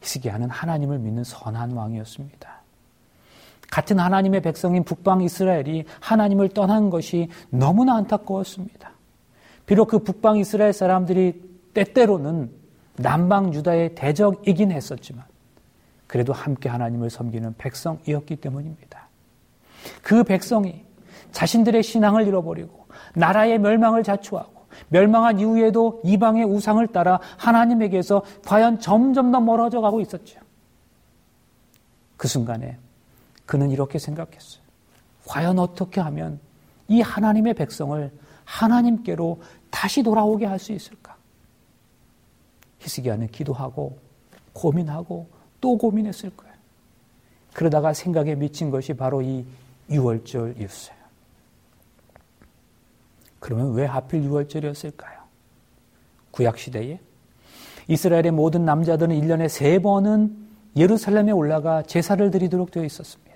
[0.00, 2.58] 히스기야는 하나님을 믿는 선한 왕이었습니다.
[3.70, 8.92] 같은 하나님의 백성인 북방 이스라엘이 하나님을 떠난 것이 너무나 안타까웠습니다.
[9.66, 11.42] 비록 그 북방 이스라엘 사람들이
[11.74, 12.50] 때때로는
[12.96, 15.24] 남방 유다의 대적이긴 했었지만
[16.06, 19.07] 그래도 함께 하나님을 섬기는 백성이었기 때문입니다.
[20.02, 20.84] 그 백성이
[21.32, 29.40] 자신들의 신앙을 잃어버리고 나라의 멸망을 자초하고 멸망한 이후에도 이방의 우상을 따라 하나님에게서 과연 점점 더
[29.40, 30.40] 멀어져 가고 있었죠.
[32.16, 32.78] 그 순간에
[33.46, 34.62] 그는 이렇게 생각했어요.
[35.26, 36.40] 과연 어떻게 하면
[36.88, 38.10] 이 하나님의 백성을
[38.44, 41.16] 하나님께로 다시 돌아오게 할 수 있을까?
[42.78, 43.98] 히스기야는 기도하고
[44.52, 45.28] 고민하고
[45.60, 46.54] 또 고민했을 거예요.
[47.52, 49.44] 그러다가 생각에 미친 것이 바로 이
[49.90, 50.98] 6월절이었어요.
[53.40, 55.18] 그러면 왜 하필 6월절이었을까요?
[56.30, 57.00] 구약시대에
[57.88, 60.36] 이스라엘의 모든 남자들은 1년에 세 번은
[60.76, 63.28] 예루살렘에 올라가 제사를 드리도록 되어 있었습니다.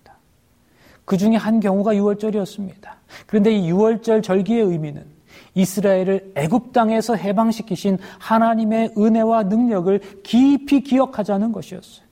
[1.05, 2.91] 그 중에 한 경우가 6월절이었습니다.
[3.27, 5.07] 그런데 이 6월절 절기의 의미는
[5.55, 12.07] 이스라엘을 애굽 땅에서 해방시키신 하나님의 은혜와 능력을 깊이 기억하자는 것이었어요.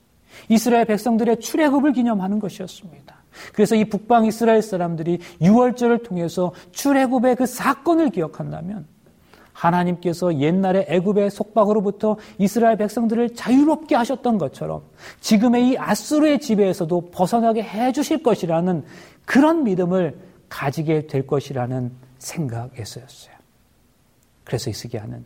[0.49, 3.20] 이스라엘 백성들의 출애굽을 기념하는 것이었습니다.
[3.53, 8.85] 그래서 이 북방 이스라엘 사람들이 6월절을 통해서 출애굽의 그 사건을 기억한다면
[9.53, 14.81] 하나님께서 옛날에 애굽의 속박으로부터 이스라엘 백성들을 자유롭게 하셨던 것처럼
[15.19, 18.83] 지금의 이 아수르의 지배에서도 벗어나게 해 주실 것이라는
[19.25, 20.17] 그런 믿음을
[20.49, 23.35] 가지게 될 것이라는 생각에서였어요.
[24.43, 25.25] 그래서 이스기야는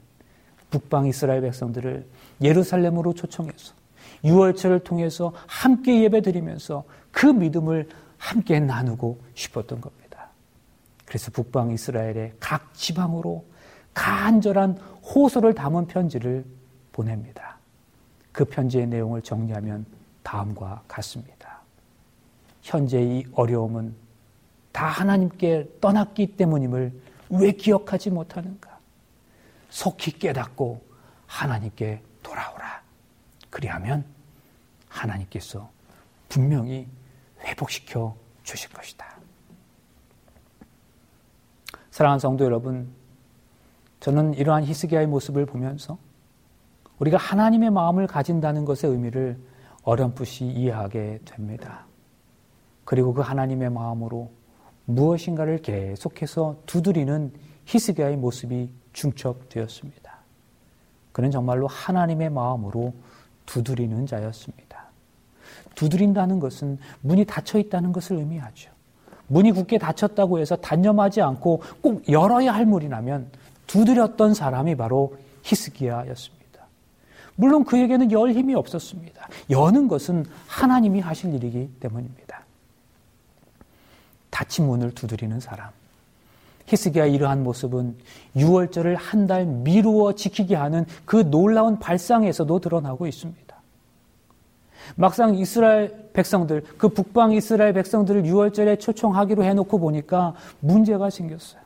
[0.70, 2.06] 북방 이스라엘 백성들을
[2.42, 3.74] 예루살렘으로 초청해서
[4.24, 6.84] 6월절을 통해서 함께 예배드리면서
[7.16, 7.88] 그 믿음을
[8.18, 10.28] 함께 나누고 싶었던 겁니다.
[11.06, 13.46] 그래서 북방 이스라엘의 각 지방으로
[13.94, 16.44] 간절한 호소를 담은 편지를
[16.92, 17.58] 보냅니다.
[18.34, 19.86] 그 편지의 내용을 정리하면
[20.24, 21.62] 다음과 같습니다.
[22.62, 23.96] 현재 이 어려움은
[24.74, 28.78] 다 하나님께 떠났기 때문임을 왜 기억하지 못하는가?
[29.70, 30.84] 속히 깨닫고
[31.28, 32.82] 하나님께 돌아오라.
[33.50, 34.04] 그리하면
[34.90, 35.72] 하나님께서
[36.28, 36.90] 분명히
[37.42, 39.06] 회복시켜 주실 것이다.
[41.92, 42.94] 사랑하는 성도 여러분,
[44.00, 45.98] 저는 이러한 히스기야의 모습을 보면서
[47.00, 49.40] 우리가 하나님의 마음을 가진다는 것의 의미를
[49.84, 51.86] 어렴풋이 이해하게 됩니다.
[52.84, 54.32] 그리고 그 하나님의 마음으로
[54.86, 57.34] 무엇인가를 계속해서 두드리는
[57.66, 60.16] 히스기야의 모습이 중첩되었습니다.
[61.12, 62.94] 그는 정말로 하나님의 마음으로
[63.46, 64.65] 두드리는 자였습니다.
[65.76, 68.72] 두드린다는 것은 문이 닫혀 있다는 것을 의미하죠.
[69.28, 73.28] 문이 굳게 닫혔다고 해서 단념하지 않고 꼭 열어야 할 물이라면
[73.68, 76.46] 두드렸던 사람이 바로 히스기야였습니다.
[77.36, 79.28] 물론 그에게는 열 힘이 없었습니다.
[79.50, 82.44] 여는 것은 하나님이 하실 일이기 때문입니다.
[84.30, 85.70] 닫힌 문을 두드리는 사람.
[86.68, 87.96] 히스기야 이러한 모습은
[88.36, 93.45] 6월절을 한 달 미루어 지키게 하는 그 놀라운 발상에서도 드러나고 있습니다.
[94.96, 101.66] 막상 이스라엘 백성들, 그 북방 이스라엘 백성들을 6월절에 초청하기로 해놓고 보니까 문제가 생겼어요.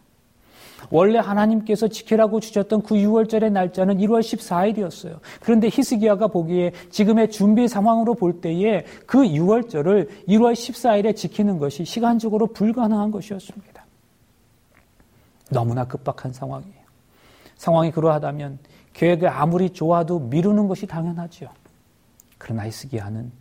[0.90, 5.20] 원래 하나님께서 지키라고 주셨던 그 6월절의 날짜는 1월 14일이었어요.
[5.42, 12.48] 그런데 히스기야가 보기에 지금의 준비 상황으로 볼 때에 그 6월절을 1월 14일에 지키는 것이 시간적으로
[12.48, 13.86] 불가능한 것이었습니다.
[15.52, 16.80] 너무나 급박한 상황이에요.
[17.58, 18.60] 상황이 그러하다면
[18.94, 21.50] 계획이 아무리 좋아도 미루는 것이 당연하지요.
[22.40, 23.32] 그러나 히스기야는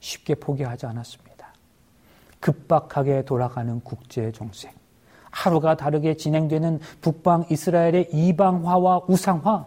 [0.00, 1.54] 쉽게 포기하지 않았습니다.
[2.40, 4.70] 급박하게 돌아가는 국제 정세,
[5.30, 9.66] 하루가 다르게 진행되는 북방 이스라엘의 이방화와 우상화,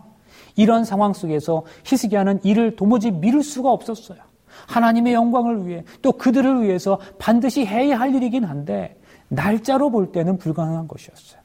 [0.56, 4.20] 이런 상황 속에서 히스기야는 이를 도무지 미룰 수가 없었어요.
[4.68, 10.88] 하나님의 영광을 위해 또 그들을 위해서 반드시 해야 할 일이긴 한데 날짜로 볼 때는 불가능한
[10.88, 11.42] 것이었어요.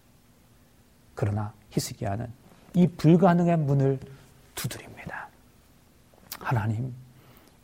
[1.14, 2.26] 그러나 히스기야는
[2.74, 3.98] 이 불가능의 문을
[4.54, 5.28] 두드립니다.
[6.38, 6.94] 하나님,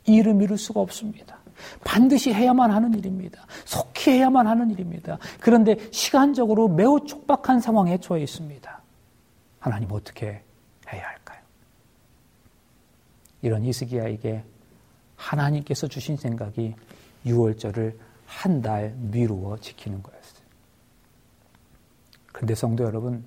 [0.07, 1.37] 이 일을 미룰 수가 없습니다.
[1.83, 3.45] 반드시 해야만 하는 일입니다.
[3.65, 5.17] 속히 해야만 하는 일입니다.
[5.39, 8.81] 그런데 시간적으로 매우 촉박한 상황에 처해 있습니다.
[9.59, 10.43] 하나님 어떻게
[10.91, 11.39] 해야 할까요?
[13.41, 14.43] 이런 히스기야에게
[15.15, 16.75] 하나님께서 주신 생각이
[17.25, 17.95] 6월절을
[18.25, 20.45] 한 달 미루어 지키는 거였어요.
[22.33, 23.23] 그런데 성도 여러분,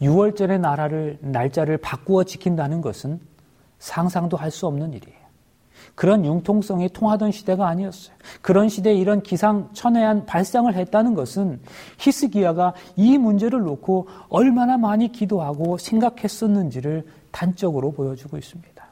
[0.00, 3.20] 6월절의 나라를, 날짜를 바꾸어 지킨다는 것은
[3.78, 5.25] 상상도 할 수 없는 일이에요.
[5.96, 8.14] 그런 융통성이 통하던 시대가 아니었어요.
[8.42, 11.58] 그런 시대에 이런 기상천외한 발상을 했다는 것은
[11.98, 18.86] 히스기야가 이 문제를 놓고 얼마나 많이 기도하고 생각했었는지를 단적으로 보여주고 있습니다.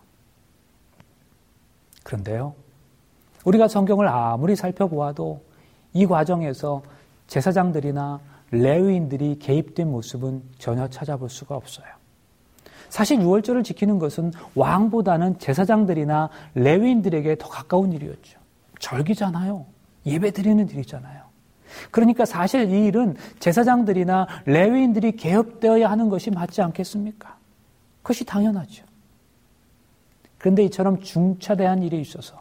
[2.02, 2.54] 그런데요,
[3.44, 5.42] 우리가 성경을 아무리 살펴보아도
[5.92, 6.82] 이 과정에서
[7.26, 11.86] 제사장들이나 레위인들이 개입된 모습은 전혀 찾아볼 수가 없어요.
[12.94, 18.38] 사실 6월절을 지키는 것은 왕보다는 제사장들이나 레위인들에게 더 가까운 일이었죠.
[18.78, 19.66] 절기잖아요.
[20.06, 21.22] 예배 드리는 일이잖아요.
[21.90, 27.36] 그러니까 사실 이 일은 제사장들이나 레위인들이 개업되어야 하는 것이 맞지 않겠습니까?
[28.02, 28.84] 그것이 당연하죠.
[30.38, 32.38] 그런데 이처럼 중차대한 일이 있어서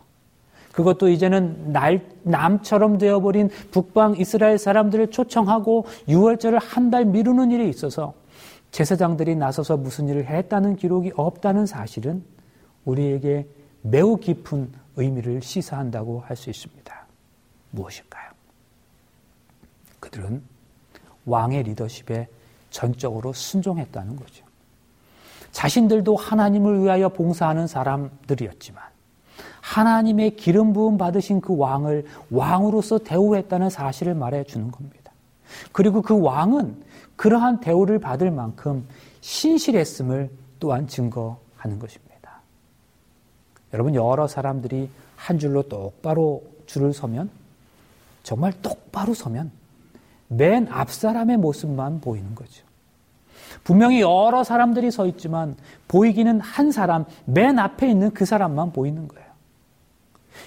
[0.71, 8.13] 그것도 이제는 날, 남처럼 되어버린 북방 이스라엘 사람들을 초청하고 6월절을 한 달 미루는 일이 있어서
[8.73, 12.23] 제사장들이 나서서 무슨 일을 했다는 기록이 없다는 사실은
[12.85, 13.47] 우리에게
[13.83, 17.05] 매우 깊은 의미를 시사한다고 할 수 있습니다.
[17.69, 18.31] 무엇일까요?
[19.99, 20.41] 그들은
[21.27, 22.27] 왕의 리더십에
[22.71, 24.43] 전적으로 순종했다는 거죠.
[25.51, 28.83] 자신들도 하나님을 위하여 봉사하는 사람들이었지만
[29.61, 35.11] 하나님의 기름 부음 받으신 그 왕을 왕으로서 대우했다는 사실을 말해 주는 겁니다.
[35.71, 36.92] 그리고 그 왕은
[37.23, 38.85] 그러한 대우를 받을 만큼
[39.21, 42.41] 신실했음을 또한 증거하는 것입니다.
[43.73, 47.29] 여러분 여러 사람들이 한 줄로 똑바로 줄을 서면
[48.23, 49.51] 정말 똑바로 서면
[50.27, 52.65] 맨 앞 사람의 모습만 보이는 거죠.
[53.63, 55.55] 분명히 여러 사람들이 서 있지만
[55.87, 59.22] 보이기는 한 사람, 맨 앞에 있는 그 사람만 보이는 거예요.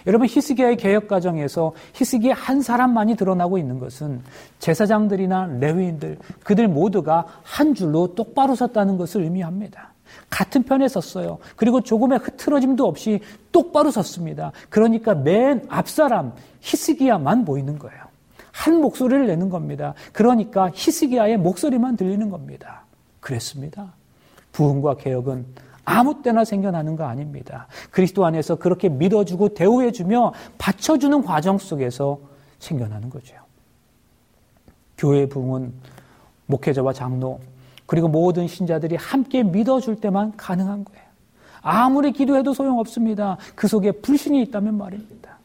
[0.07, 4.21] 여러분 히스기야의 개혁 과정에서 히스기야 한 사람만이 드러나고 있는 것은
[4.59, 9.93] 제사장들이나 레위인들 그들 모두가 한 줄로 똑바로 섰다는 것을 의미합니다.
[10.31, 11.39] 같은 편에 섰어요.
[11.57, 13.21] 그리고 조금의 흐트러짐도 없이
[13.53, 14.53] 똑바로 섰습니다.
[14.69, 18.07] 그러니까 맨 앞사람 히스기야만 보이는 거예요.
[18.53, 19.95] 한 목소리를 내는 겁니다.
[20.13, 22.85] 그러니까 히스기야의 목소리만 들리는 겁니다.
[23.21, 23.93] 그랬습니다.
[24.53, 25.45] 부흥과 개혁은
[25.87, 27.69] 아무 때나 생겨나는 거 아닙니다.
[27.91, 32.19] 그리스도 안에서 그렇게 믿어주고 대우해주며 받쳐주는 과정 속에서
[32.59, 33.37] 생겨나는 거죠.
[34.99, 35.73] 교회 부흥은
[36.47, 37.41] 목회자와 장로
[37.87, 41.07] 그리고 모든 신자들이 함께 믿어줄 때만 가능한 거예요.
[41.63, 43.39] 아무리 기도해도 소용없습니다.
[43.55, 45.39] 그 속에 불신이 있다면 말입니다.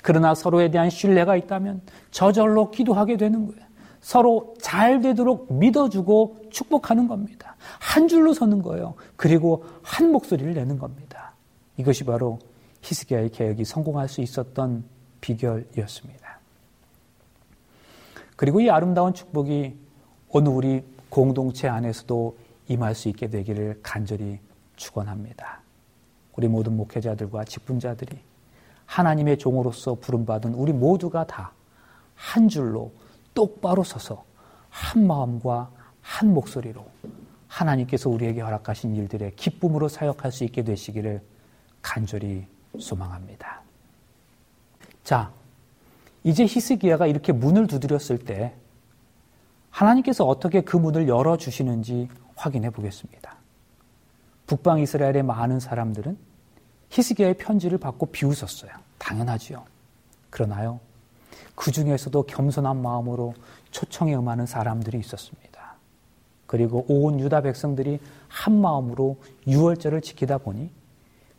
[0.00, 1.80] 그러나 서로에 대한 신뢰가 있다면
[2.12, 3.71] 저절로 기도하게 되는 거예요.
[4.02, 7.56] 서로 잘 되도록 믿어주고 축복하는 겁니다.
[7.78, 8.94] 한 줄로 서는 거예요.
[9.16, 11.32] 그리고 한 목소리를 내는 겁니다.
[11.78, 12.38] 이것이 바로
[12.82, 14.84] 히스기야의 개혁이 성공할 수 있었던
[15.20, 16.38] 비결이었습니다.
[18.36, 19.74] 그리고 이 아름다운 축복이
[20.30, 22.36] 오늘 우리 공동체 안에서도
[22.68, 24.40] 임할 수 있게 되기를 간절히
[24.76, 25.60] 축원합니다.
[26.36, 28.18] 우리 모든 목회자들과 직분자들이
[28.86, 31.52] 하나님의 종으로서 부름받은 우리 모두가 다
[32.22, 32.92] 한 줄로
[33.34, 34.24] 똑바로 서서
[34.68, 35.70] 한 마음과
[36.00, 36.84] 한 목소리로
[37.46, 41.22] 하나님께서 우리에게 허락하신 일들의 기쁨으로 사역할 수 있게 되시기를
[41.82, 42.46] 간절히
[42.78, 43.60] 소망합니다.
[45.04, 45.32] 자,
[46.24, 48.54] 이제 히스기야가 이렇게 문을 두드렸을 때
[49.70, 53.36] 하나님께서 어떻게 그 문을 열어 주시는지 확인해 보겠습니다.
[54.46, 56.16] 북방 이스라엘의 많은 사람들은
[56.90, 58.70] 히스기야의 편지를 받고 비웃었어요.
[58.98, 59.64] 당연하지요.
[60.30, 60.80] 그러나요,
[61.54, 63.34] 그 중에서도 겸손한 마음으로
[63.70, 65.52] 초청에 응하는 사람들이 있었습니다.
[66.46, 67.98] 그리고 온 유다 백성들이
[68.28, 70.70] 한 마음으로 유월절을 지키다 보니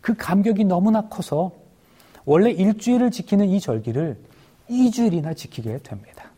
[0.01, 1.51] 그 감격이 너무나 커서
[2.25, 4.17] 원래 일주일을 지키는 이 절기를
[4.69, 6.31] 2주일이나 지키게 됩니다.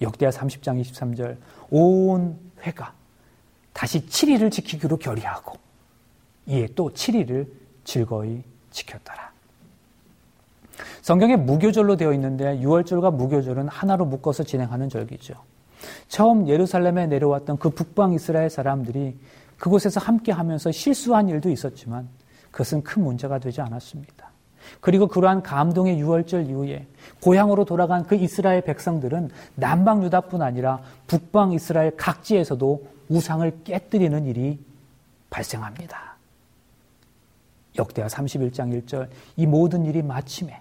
[0.00, 1.36] 역대하 30장 23절
[1.70, 2.94] 온 회가
[3.72, 5.58] 다시 7일을 지키기로 결의하고
[6.46, 7.48] 이에 또 7일을
[7.84, 9.33] 즐거이 지켰더라.
[11.02, 15.34] 성경에 무교절로 되어 있는데 6월절과 무교절은 하나로 묶어서 진행하는 절기죠.
[16.08, 19.16] 처음 예루살렘에 내려왔던 그 북방 이스라엘 사람들이
[19.58, 22.08] 그곳에서 함께 하면서 실수한 일도 있었지만
[22.50, 24.30] 그것은 큰 문제가 되지 않았습니다.
[24.80, 26.86] 그리고 그러한 감동의 6월절 이후에
[27.20, 34.58] 고향으로 돌아간 그 이스라엘 백성들은 남방 유다뿐 아니라 북방 이스라엘 각지에서도 우상을 깨뜨리는 일이
[35.30, 36.14] 발생합니다.
[37.76, 40.60] 역대하 31장 1절 이 모든 일이 마침에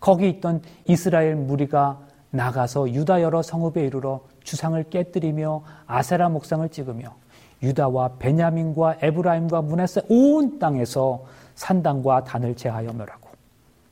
[0.00, 1.98] 거기 있던 이스라엘 무리가
[2.30, 7.14] 나가서 유다 여러 성읍에 이르러 주상을 깨뜨리며 아세라 목상을 찍으며
[7.62, 11.24] 유다와 베냐민과 에브라임과 문에서 온 땅에서
[11.54, 13.30] 산당과 단을 제하여 멸하고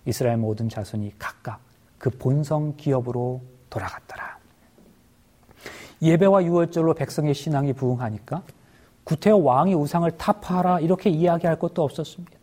[0.04, 1.58] 이스라엘 모든 자손이 각각
[1.98, 3.40] 그 본성 기업으로
[3.70, 4.38] 돌아갔더라.
[6.02, 8.42] 예배와 유월절로 백성의 신앙이 부흥하니까
[9.04, 12.33] 구태여 왕이 우상을 타파하라 이렇게 이야기할 것도 없었습니다.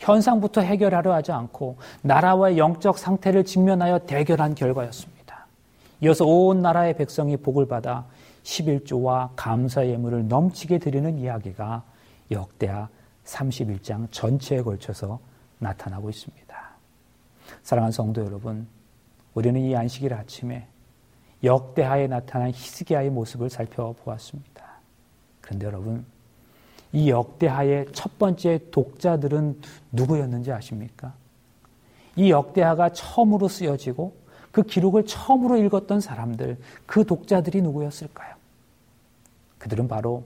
[0.00, 5.46] 현상부터 해결하려 하지 않고 나라와의 영적 상태를 직면하여 대결한 결과였습니다.
[6.02, 8.04] 이어서 온 나라의 백성이 복을 받아
[8.42, 11.82] 11조와 감사 예물을 넘치게 드리는 이야기가
[12.30, 12.88] 역대하
[13.24, 15.18] 31장 전체에 걸쳐서
[15.58, 16.46] 나타나고 있습니다.
[17.62, 18.66] 사랑하는 성도 여러분,
[19.34, 20.66] 우리는 이 안식일 아침에
[21.42, 24.64] 역대하에 나타난 히스기야의 모습을 살펴보았습니다.
[25.40, 26.04] 그런데 여러분,
[26.96, 29.60] 이 역대하의 첫 번째 독자들은
[29.92, 31.12] 누구였는지 아십니까?
[32.16, 34.14] 이 역대하가 처음으로 쓰여지고
[34.50, 38.34] 그 기록을 처음으로 읽었던 사람들, 그 독자들이 누구였을까요?
[39.58, 40.24] 그들은 바로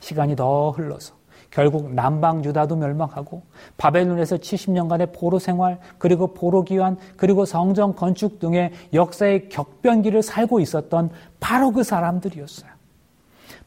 [0.00, 1.14] 시간이 더 흘러서
[1.50, 3.42] 결국 남방 유다도 멸망하고
[3.76, 11.10] 바벨론에서 70년간의 포로 생활 그리고 포로 기환 그리고 성전 건축 등의 역사의 격변기를 살고 있었던
[11.40, 12.75] 바로 그 사람들이었어요.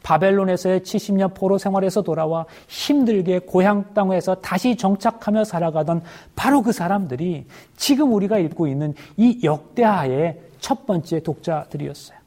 [0.04, 6.02] 바벨론에서의 70년 포로 생활에서 돌아와 힘들게 고향 땅에서 다시 정착하며 살아가던
[6.36, 7.46] 바로 그 사람들이
[7.76, 12.18] 지금 우리가 읽고 있는 이 역대하의 첫 번째 독자들이었어요.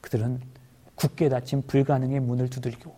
[0.00, 0.40] 그들은
[0.94, 2.94] 굳게 닫힌 불가능의 문을 두들기고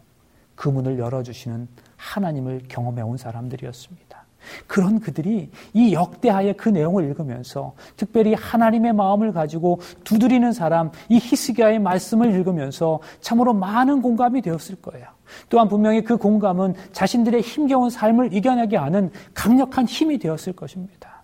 [0.54, 4.17] 그 문을 열어주시는 하나님을 경험해 온 사람들이었습니다.
[4.66, 11.78] 그런 그들이 이 역대하의 그 내용을 읽으면서 특별히 하나님의 마음을 가지고 두드리는 사람, 이 히스기야의
[11.78, 15.06] 말씀을 읽으면서 참으로 많은 공감이 되었을 거예요.
[15.48, 21.22] 또한 분명히 그 공감은 자신들의 힘겨운 삶을 이겨내게 하는 강력한 힘이 되었을 것입니다.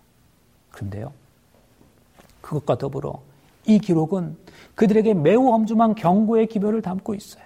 [0.71, 1.11] 그런데요,
[2.41, 3.21] 그것과 더불어
[3.65, 4.37] 이 기록은
[4.75, 7.44] 그들에게 매우 엄중한 경고의 기별을 담고 있어요.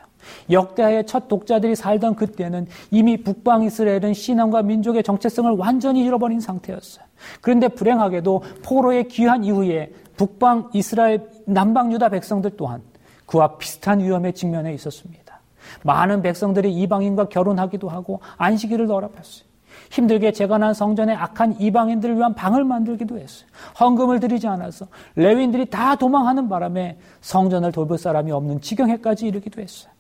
[0.50, 7.06] 역대하의 첫 독자들이 살던 그때는 이미 북방 이스라엘은 신앙과 민족의 정체성을 완전히 잃어버린 상태였어요.
[7.42, 12.82] 그런데 불행하게도 포로의 귀환 이후에 북방 이스라엘 남방 유다 백성들 또한
[13.26, 15.40] 그와 비슷한 위험에 직면해 있었습니다.
[15.84, 19.50] 많은 백성들이 이방인과 결혼하기도 하고 안식일을 너랍했어요.
[19.92, 23.48] 힘들게 재건한 성전에 악한 이방인들을 위한 방을 만들기도 했어요.
[23.80, 29.92] 헌금을 드리지 않아서 레위인들이 다 도망하는 바람에 성전을 돌볼 사람이 없는 지경에까지 이르기도 했어요.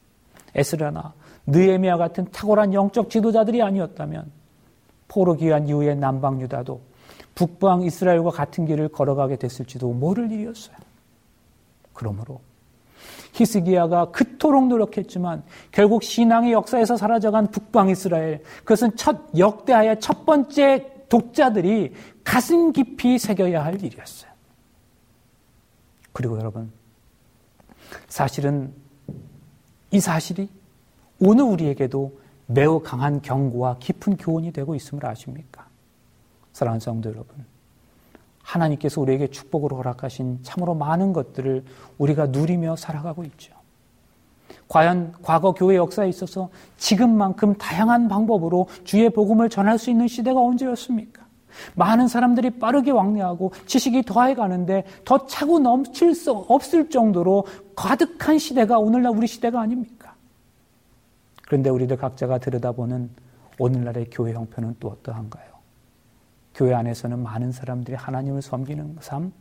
[0.55, 1.13] 에스라나
[1.47, 4.31] 느에미아 같은 탁월한 영적 지도자들이 아니었다면
[5.07, 6.81] 포로 기한 이후의 남방 유다도
[7.35, 10.75] 북방 이스라엘과 같은 길을 걸어가게 됐을지도 모를 일이었어요.
[11.93, 12.41] 그러므로
[13.33, 21.93] 히스기야가 그토록 노력했지만 결국 신앙의 역사에서 사라져간 북방 이스라엘 그것은 첫 역대하의 첫 번째 독자들이
[22.23, 24.31] 가슴 깊이 새겨야 할 일이었어요.
[26.11, 26.71] 그리고 여러분
[28.07, 28.73] 사실은
[29.91, 30.49] 이 사실이
[31.19, 35.67] 오늘 우리에게도 매우 강한 경고와 깊은 교훈이 되고 있음을 아십니까?
[36.53, 37.45] 사랑하는 성도 여러분.
[38.43, 41.63] 하나님께서 우리에게 축복으로 허락하신 참으로 많은 것들을
[41.97, 43.53] 우리가 누리며 살아가고 있죠.
[44.67, 51.28] 과연 과거 교회 역사에 있어서 지금만큼 다양한 방법으로 주의 복음을 전할 수 있는 시대가 언제였습니까?
[51.75, 57.45] 많은 사람들이 빠르게 왕래하고 지식이 더해 가는데 더 차고 넘칠 수 없을 정도로
[57.75, 60.15] 가득한 시대가 오늘날 우리 시대가 아닙니까?
[61.45, 63.09] 그런데 우리들 각자가 들여다보는
[63.57, 65.49] 오늘날의 교회 형편은 또 어떠한가요?
[66.53, 69.31] 교회 안에서는 많은 사람들이 하나님을 섬기는 삶,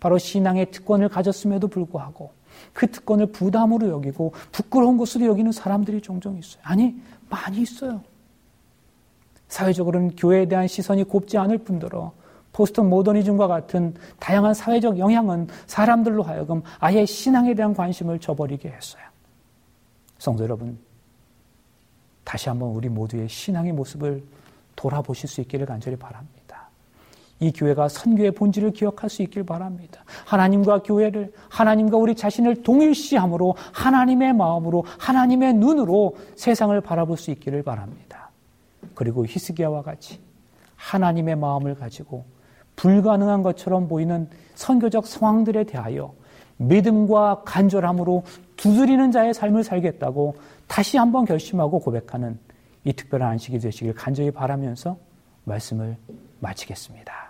[0.00, 2.30] 바로 신앙의 특권을 가졌음에도 불구하고
[2.72, 6.62] 그 특권을 부담으로 여기고 부끄러운 것으로 여기는 사람들이 종종 있어요.
[6.64, 8.02] 아니, 많이 있어요.
[9.48, 12.12] 사회적으로는 교회에 대한 시선이 곱지 않을 뿐더러
[12.52, 19.02] 포스트 모더니즘과 같은 다양한 사회적 영향은 사람들로 하여금 아예 신앙에 대한 관심을 저버리게 했어요.
[20.18, 20.78] 성도 여러분,
[22.24, 24.24] 다시 한번 우리 모두의 신앙의 모습을
[24.74, 26.36] 돌아보실 수 있기를 간절히 바랍니다.
[27.38, 30.02] 이 교회가 선교의 본질을 기억할 수 있길 바랍니다.
[30.24, 38.05] 하나님과 교회를, 하나님과 우리 자신을 동일시함으로 하나님의 마음으로, 하나님의 눈으로 세상을 바라볼 수 있기를 바랍니다.
[38.96, 40.18] 그리고 히스기야와 같이
[40.74, 42.24] 하나님의 마음을 가지고
[42.74, 46.14] 불가능한 것처럼 보이는 선교적 상황들에 대하여
[46.56, 48.24] 믿음과 간절함으로
[48.56, 50.36] 두드리는 자의 삶을 살겠다고
[50.66, 52.38] 다시 한번 결심하고 고백하는
[52.84, 54.96] 이 특별한 안식이 되시길 간절히 바라면서
[55.44, 55.96] 말씀을
[56.40, 57.25] 마치겠습니다.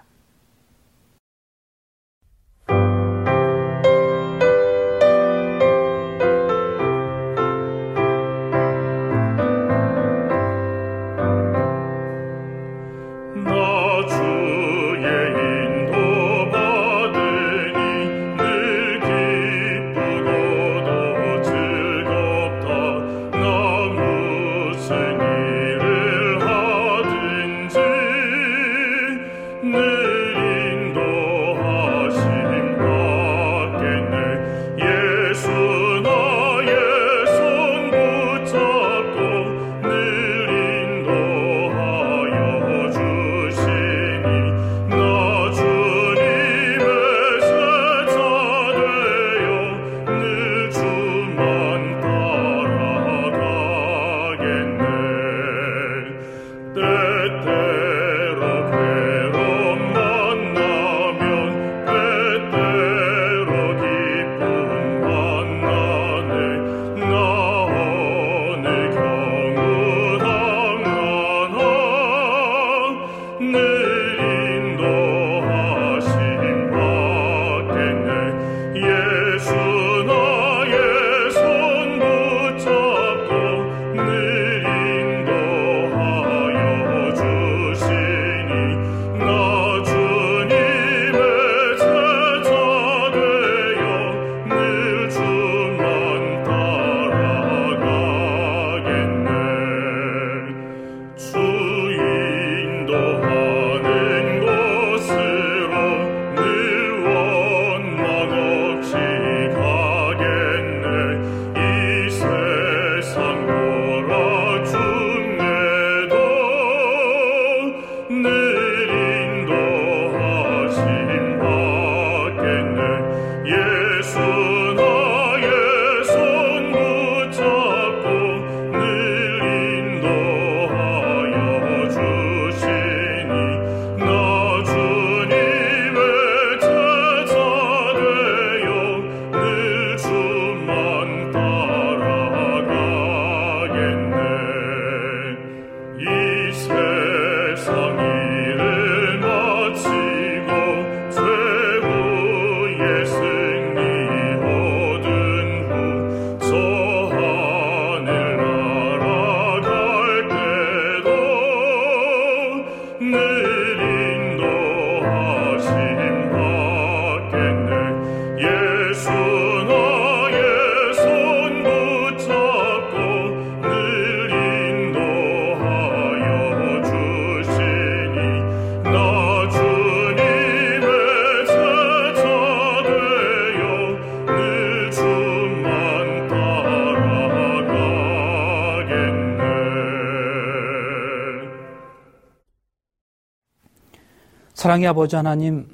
[194.57, 195.69] 사랑의 아버지 하나님,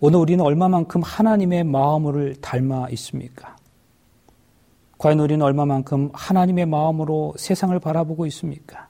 [0.00, 3.58] 오늘 우리는 얼마만큼 하나님의 마음을 닮아 있습니까?
[4.96, 8.88] 과연 우리는 얼마만큼 하나님의 마음으로 세상을 바라보고 있습니까?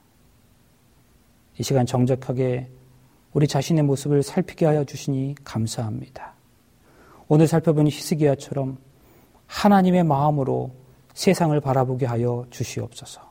[1.59, 2.69] 이 시간 정적하게
[3.33, 6.35] 우리 자신의 모습을 살피게 하여 주시니 감사합니다.
[7.27, 8.77] 오늘 살펴본 히스기야처럼
[9.47, 10.71] 하나님의 마음으로
[11.15, 13.29] 세상을 바라보게 하여 주시옵소서.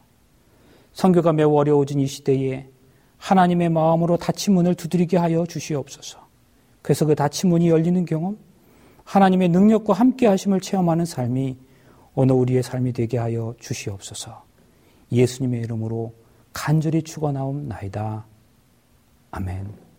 [0.93, 2.69] 성교가 매우 어려워진 이 시대에
[3.23, 6.19] 하나님의 마음으로 닫힌 문을 두드리게 하여 주시옵소서.
[6.83, 8.37] 그래서 그 닫힌 문이 열리는 경험,
[9.05, 11.57] 하나님의 능력과 함께 하심을 체험하는 삶이
[12.15, 14.45] 오늘 우리의 삶이 되게 하여 주시옵소서.
[15.13, 16.13] 예수님의 이름으로
[16.53, 18.27] 간절히 축원하옵나이다.
[19.31, 19.92] 아멘.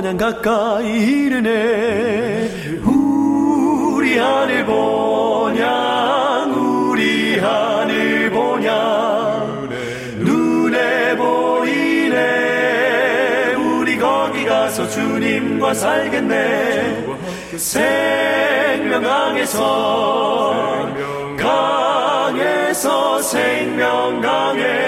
[0.00, 2.48] 보냥 가까이 이르네.
[2.86, 9.68] 우리 하늘 보냥 우리 하늘 보냥.
[10.20, 12.16] 눈에 보이네.
[13.56, 17.04] 우리 거기 가서 주님과 살겠네.
[17.58, 18.96] 생명강에서
[21.36, 24.80] 강에서 생명강에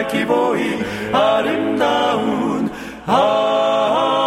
[0.00, 0.78] 눈에 밝히 보이
[1.12, 2.70] 아름다운
[3.06, 4.26] 아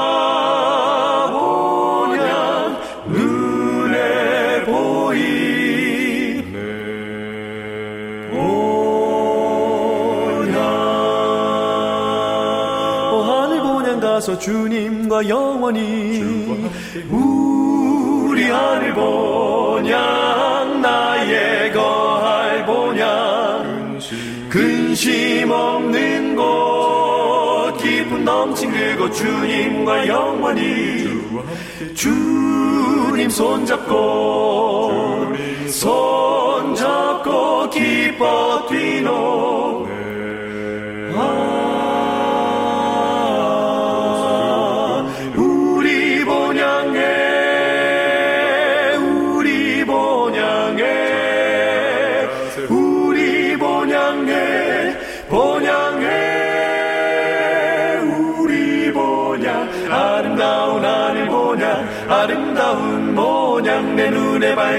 [1.32, 6.44] 모양 눈에 보이.
[8.32, 8.44] 모양
[13.12, 16.22] 오 하늘 보냥 가서 주님과 영원히
[17.10, 19.43] 우리 하늘 보
[24.94, 27.76] 근심 없는 곳.
[27.82, 31.08] 기쁨 넘친 그곳 주님과 영원히.
[31.96, 35.34] 주님 손잡고
[35.68, 39.83] 손잡고 기뻐 뛰노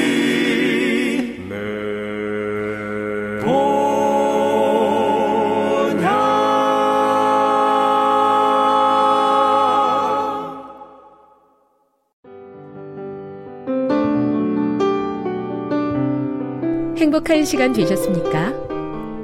[16.97, 18.56] 행복한 시간 되셨습니까?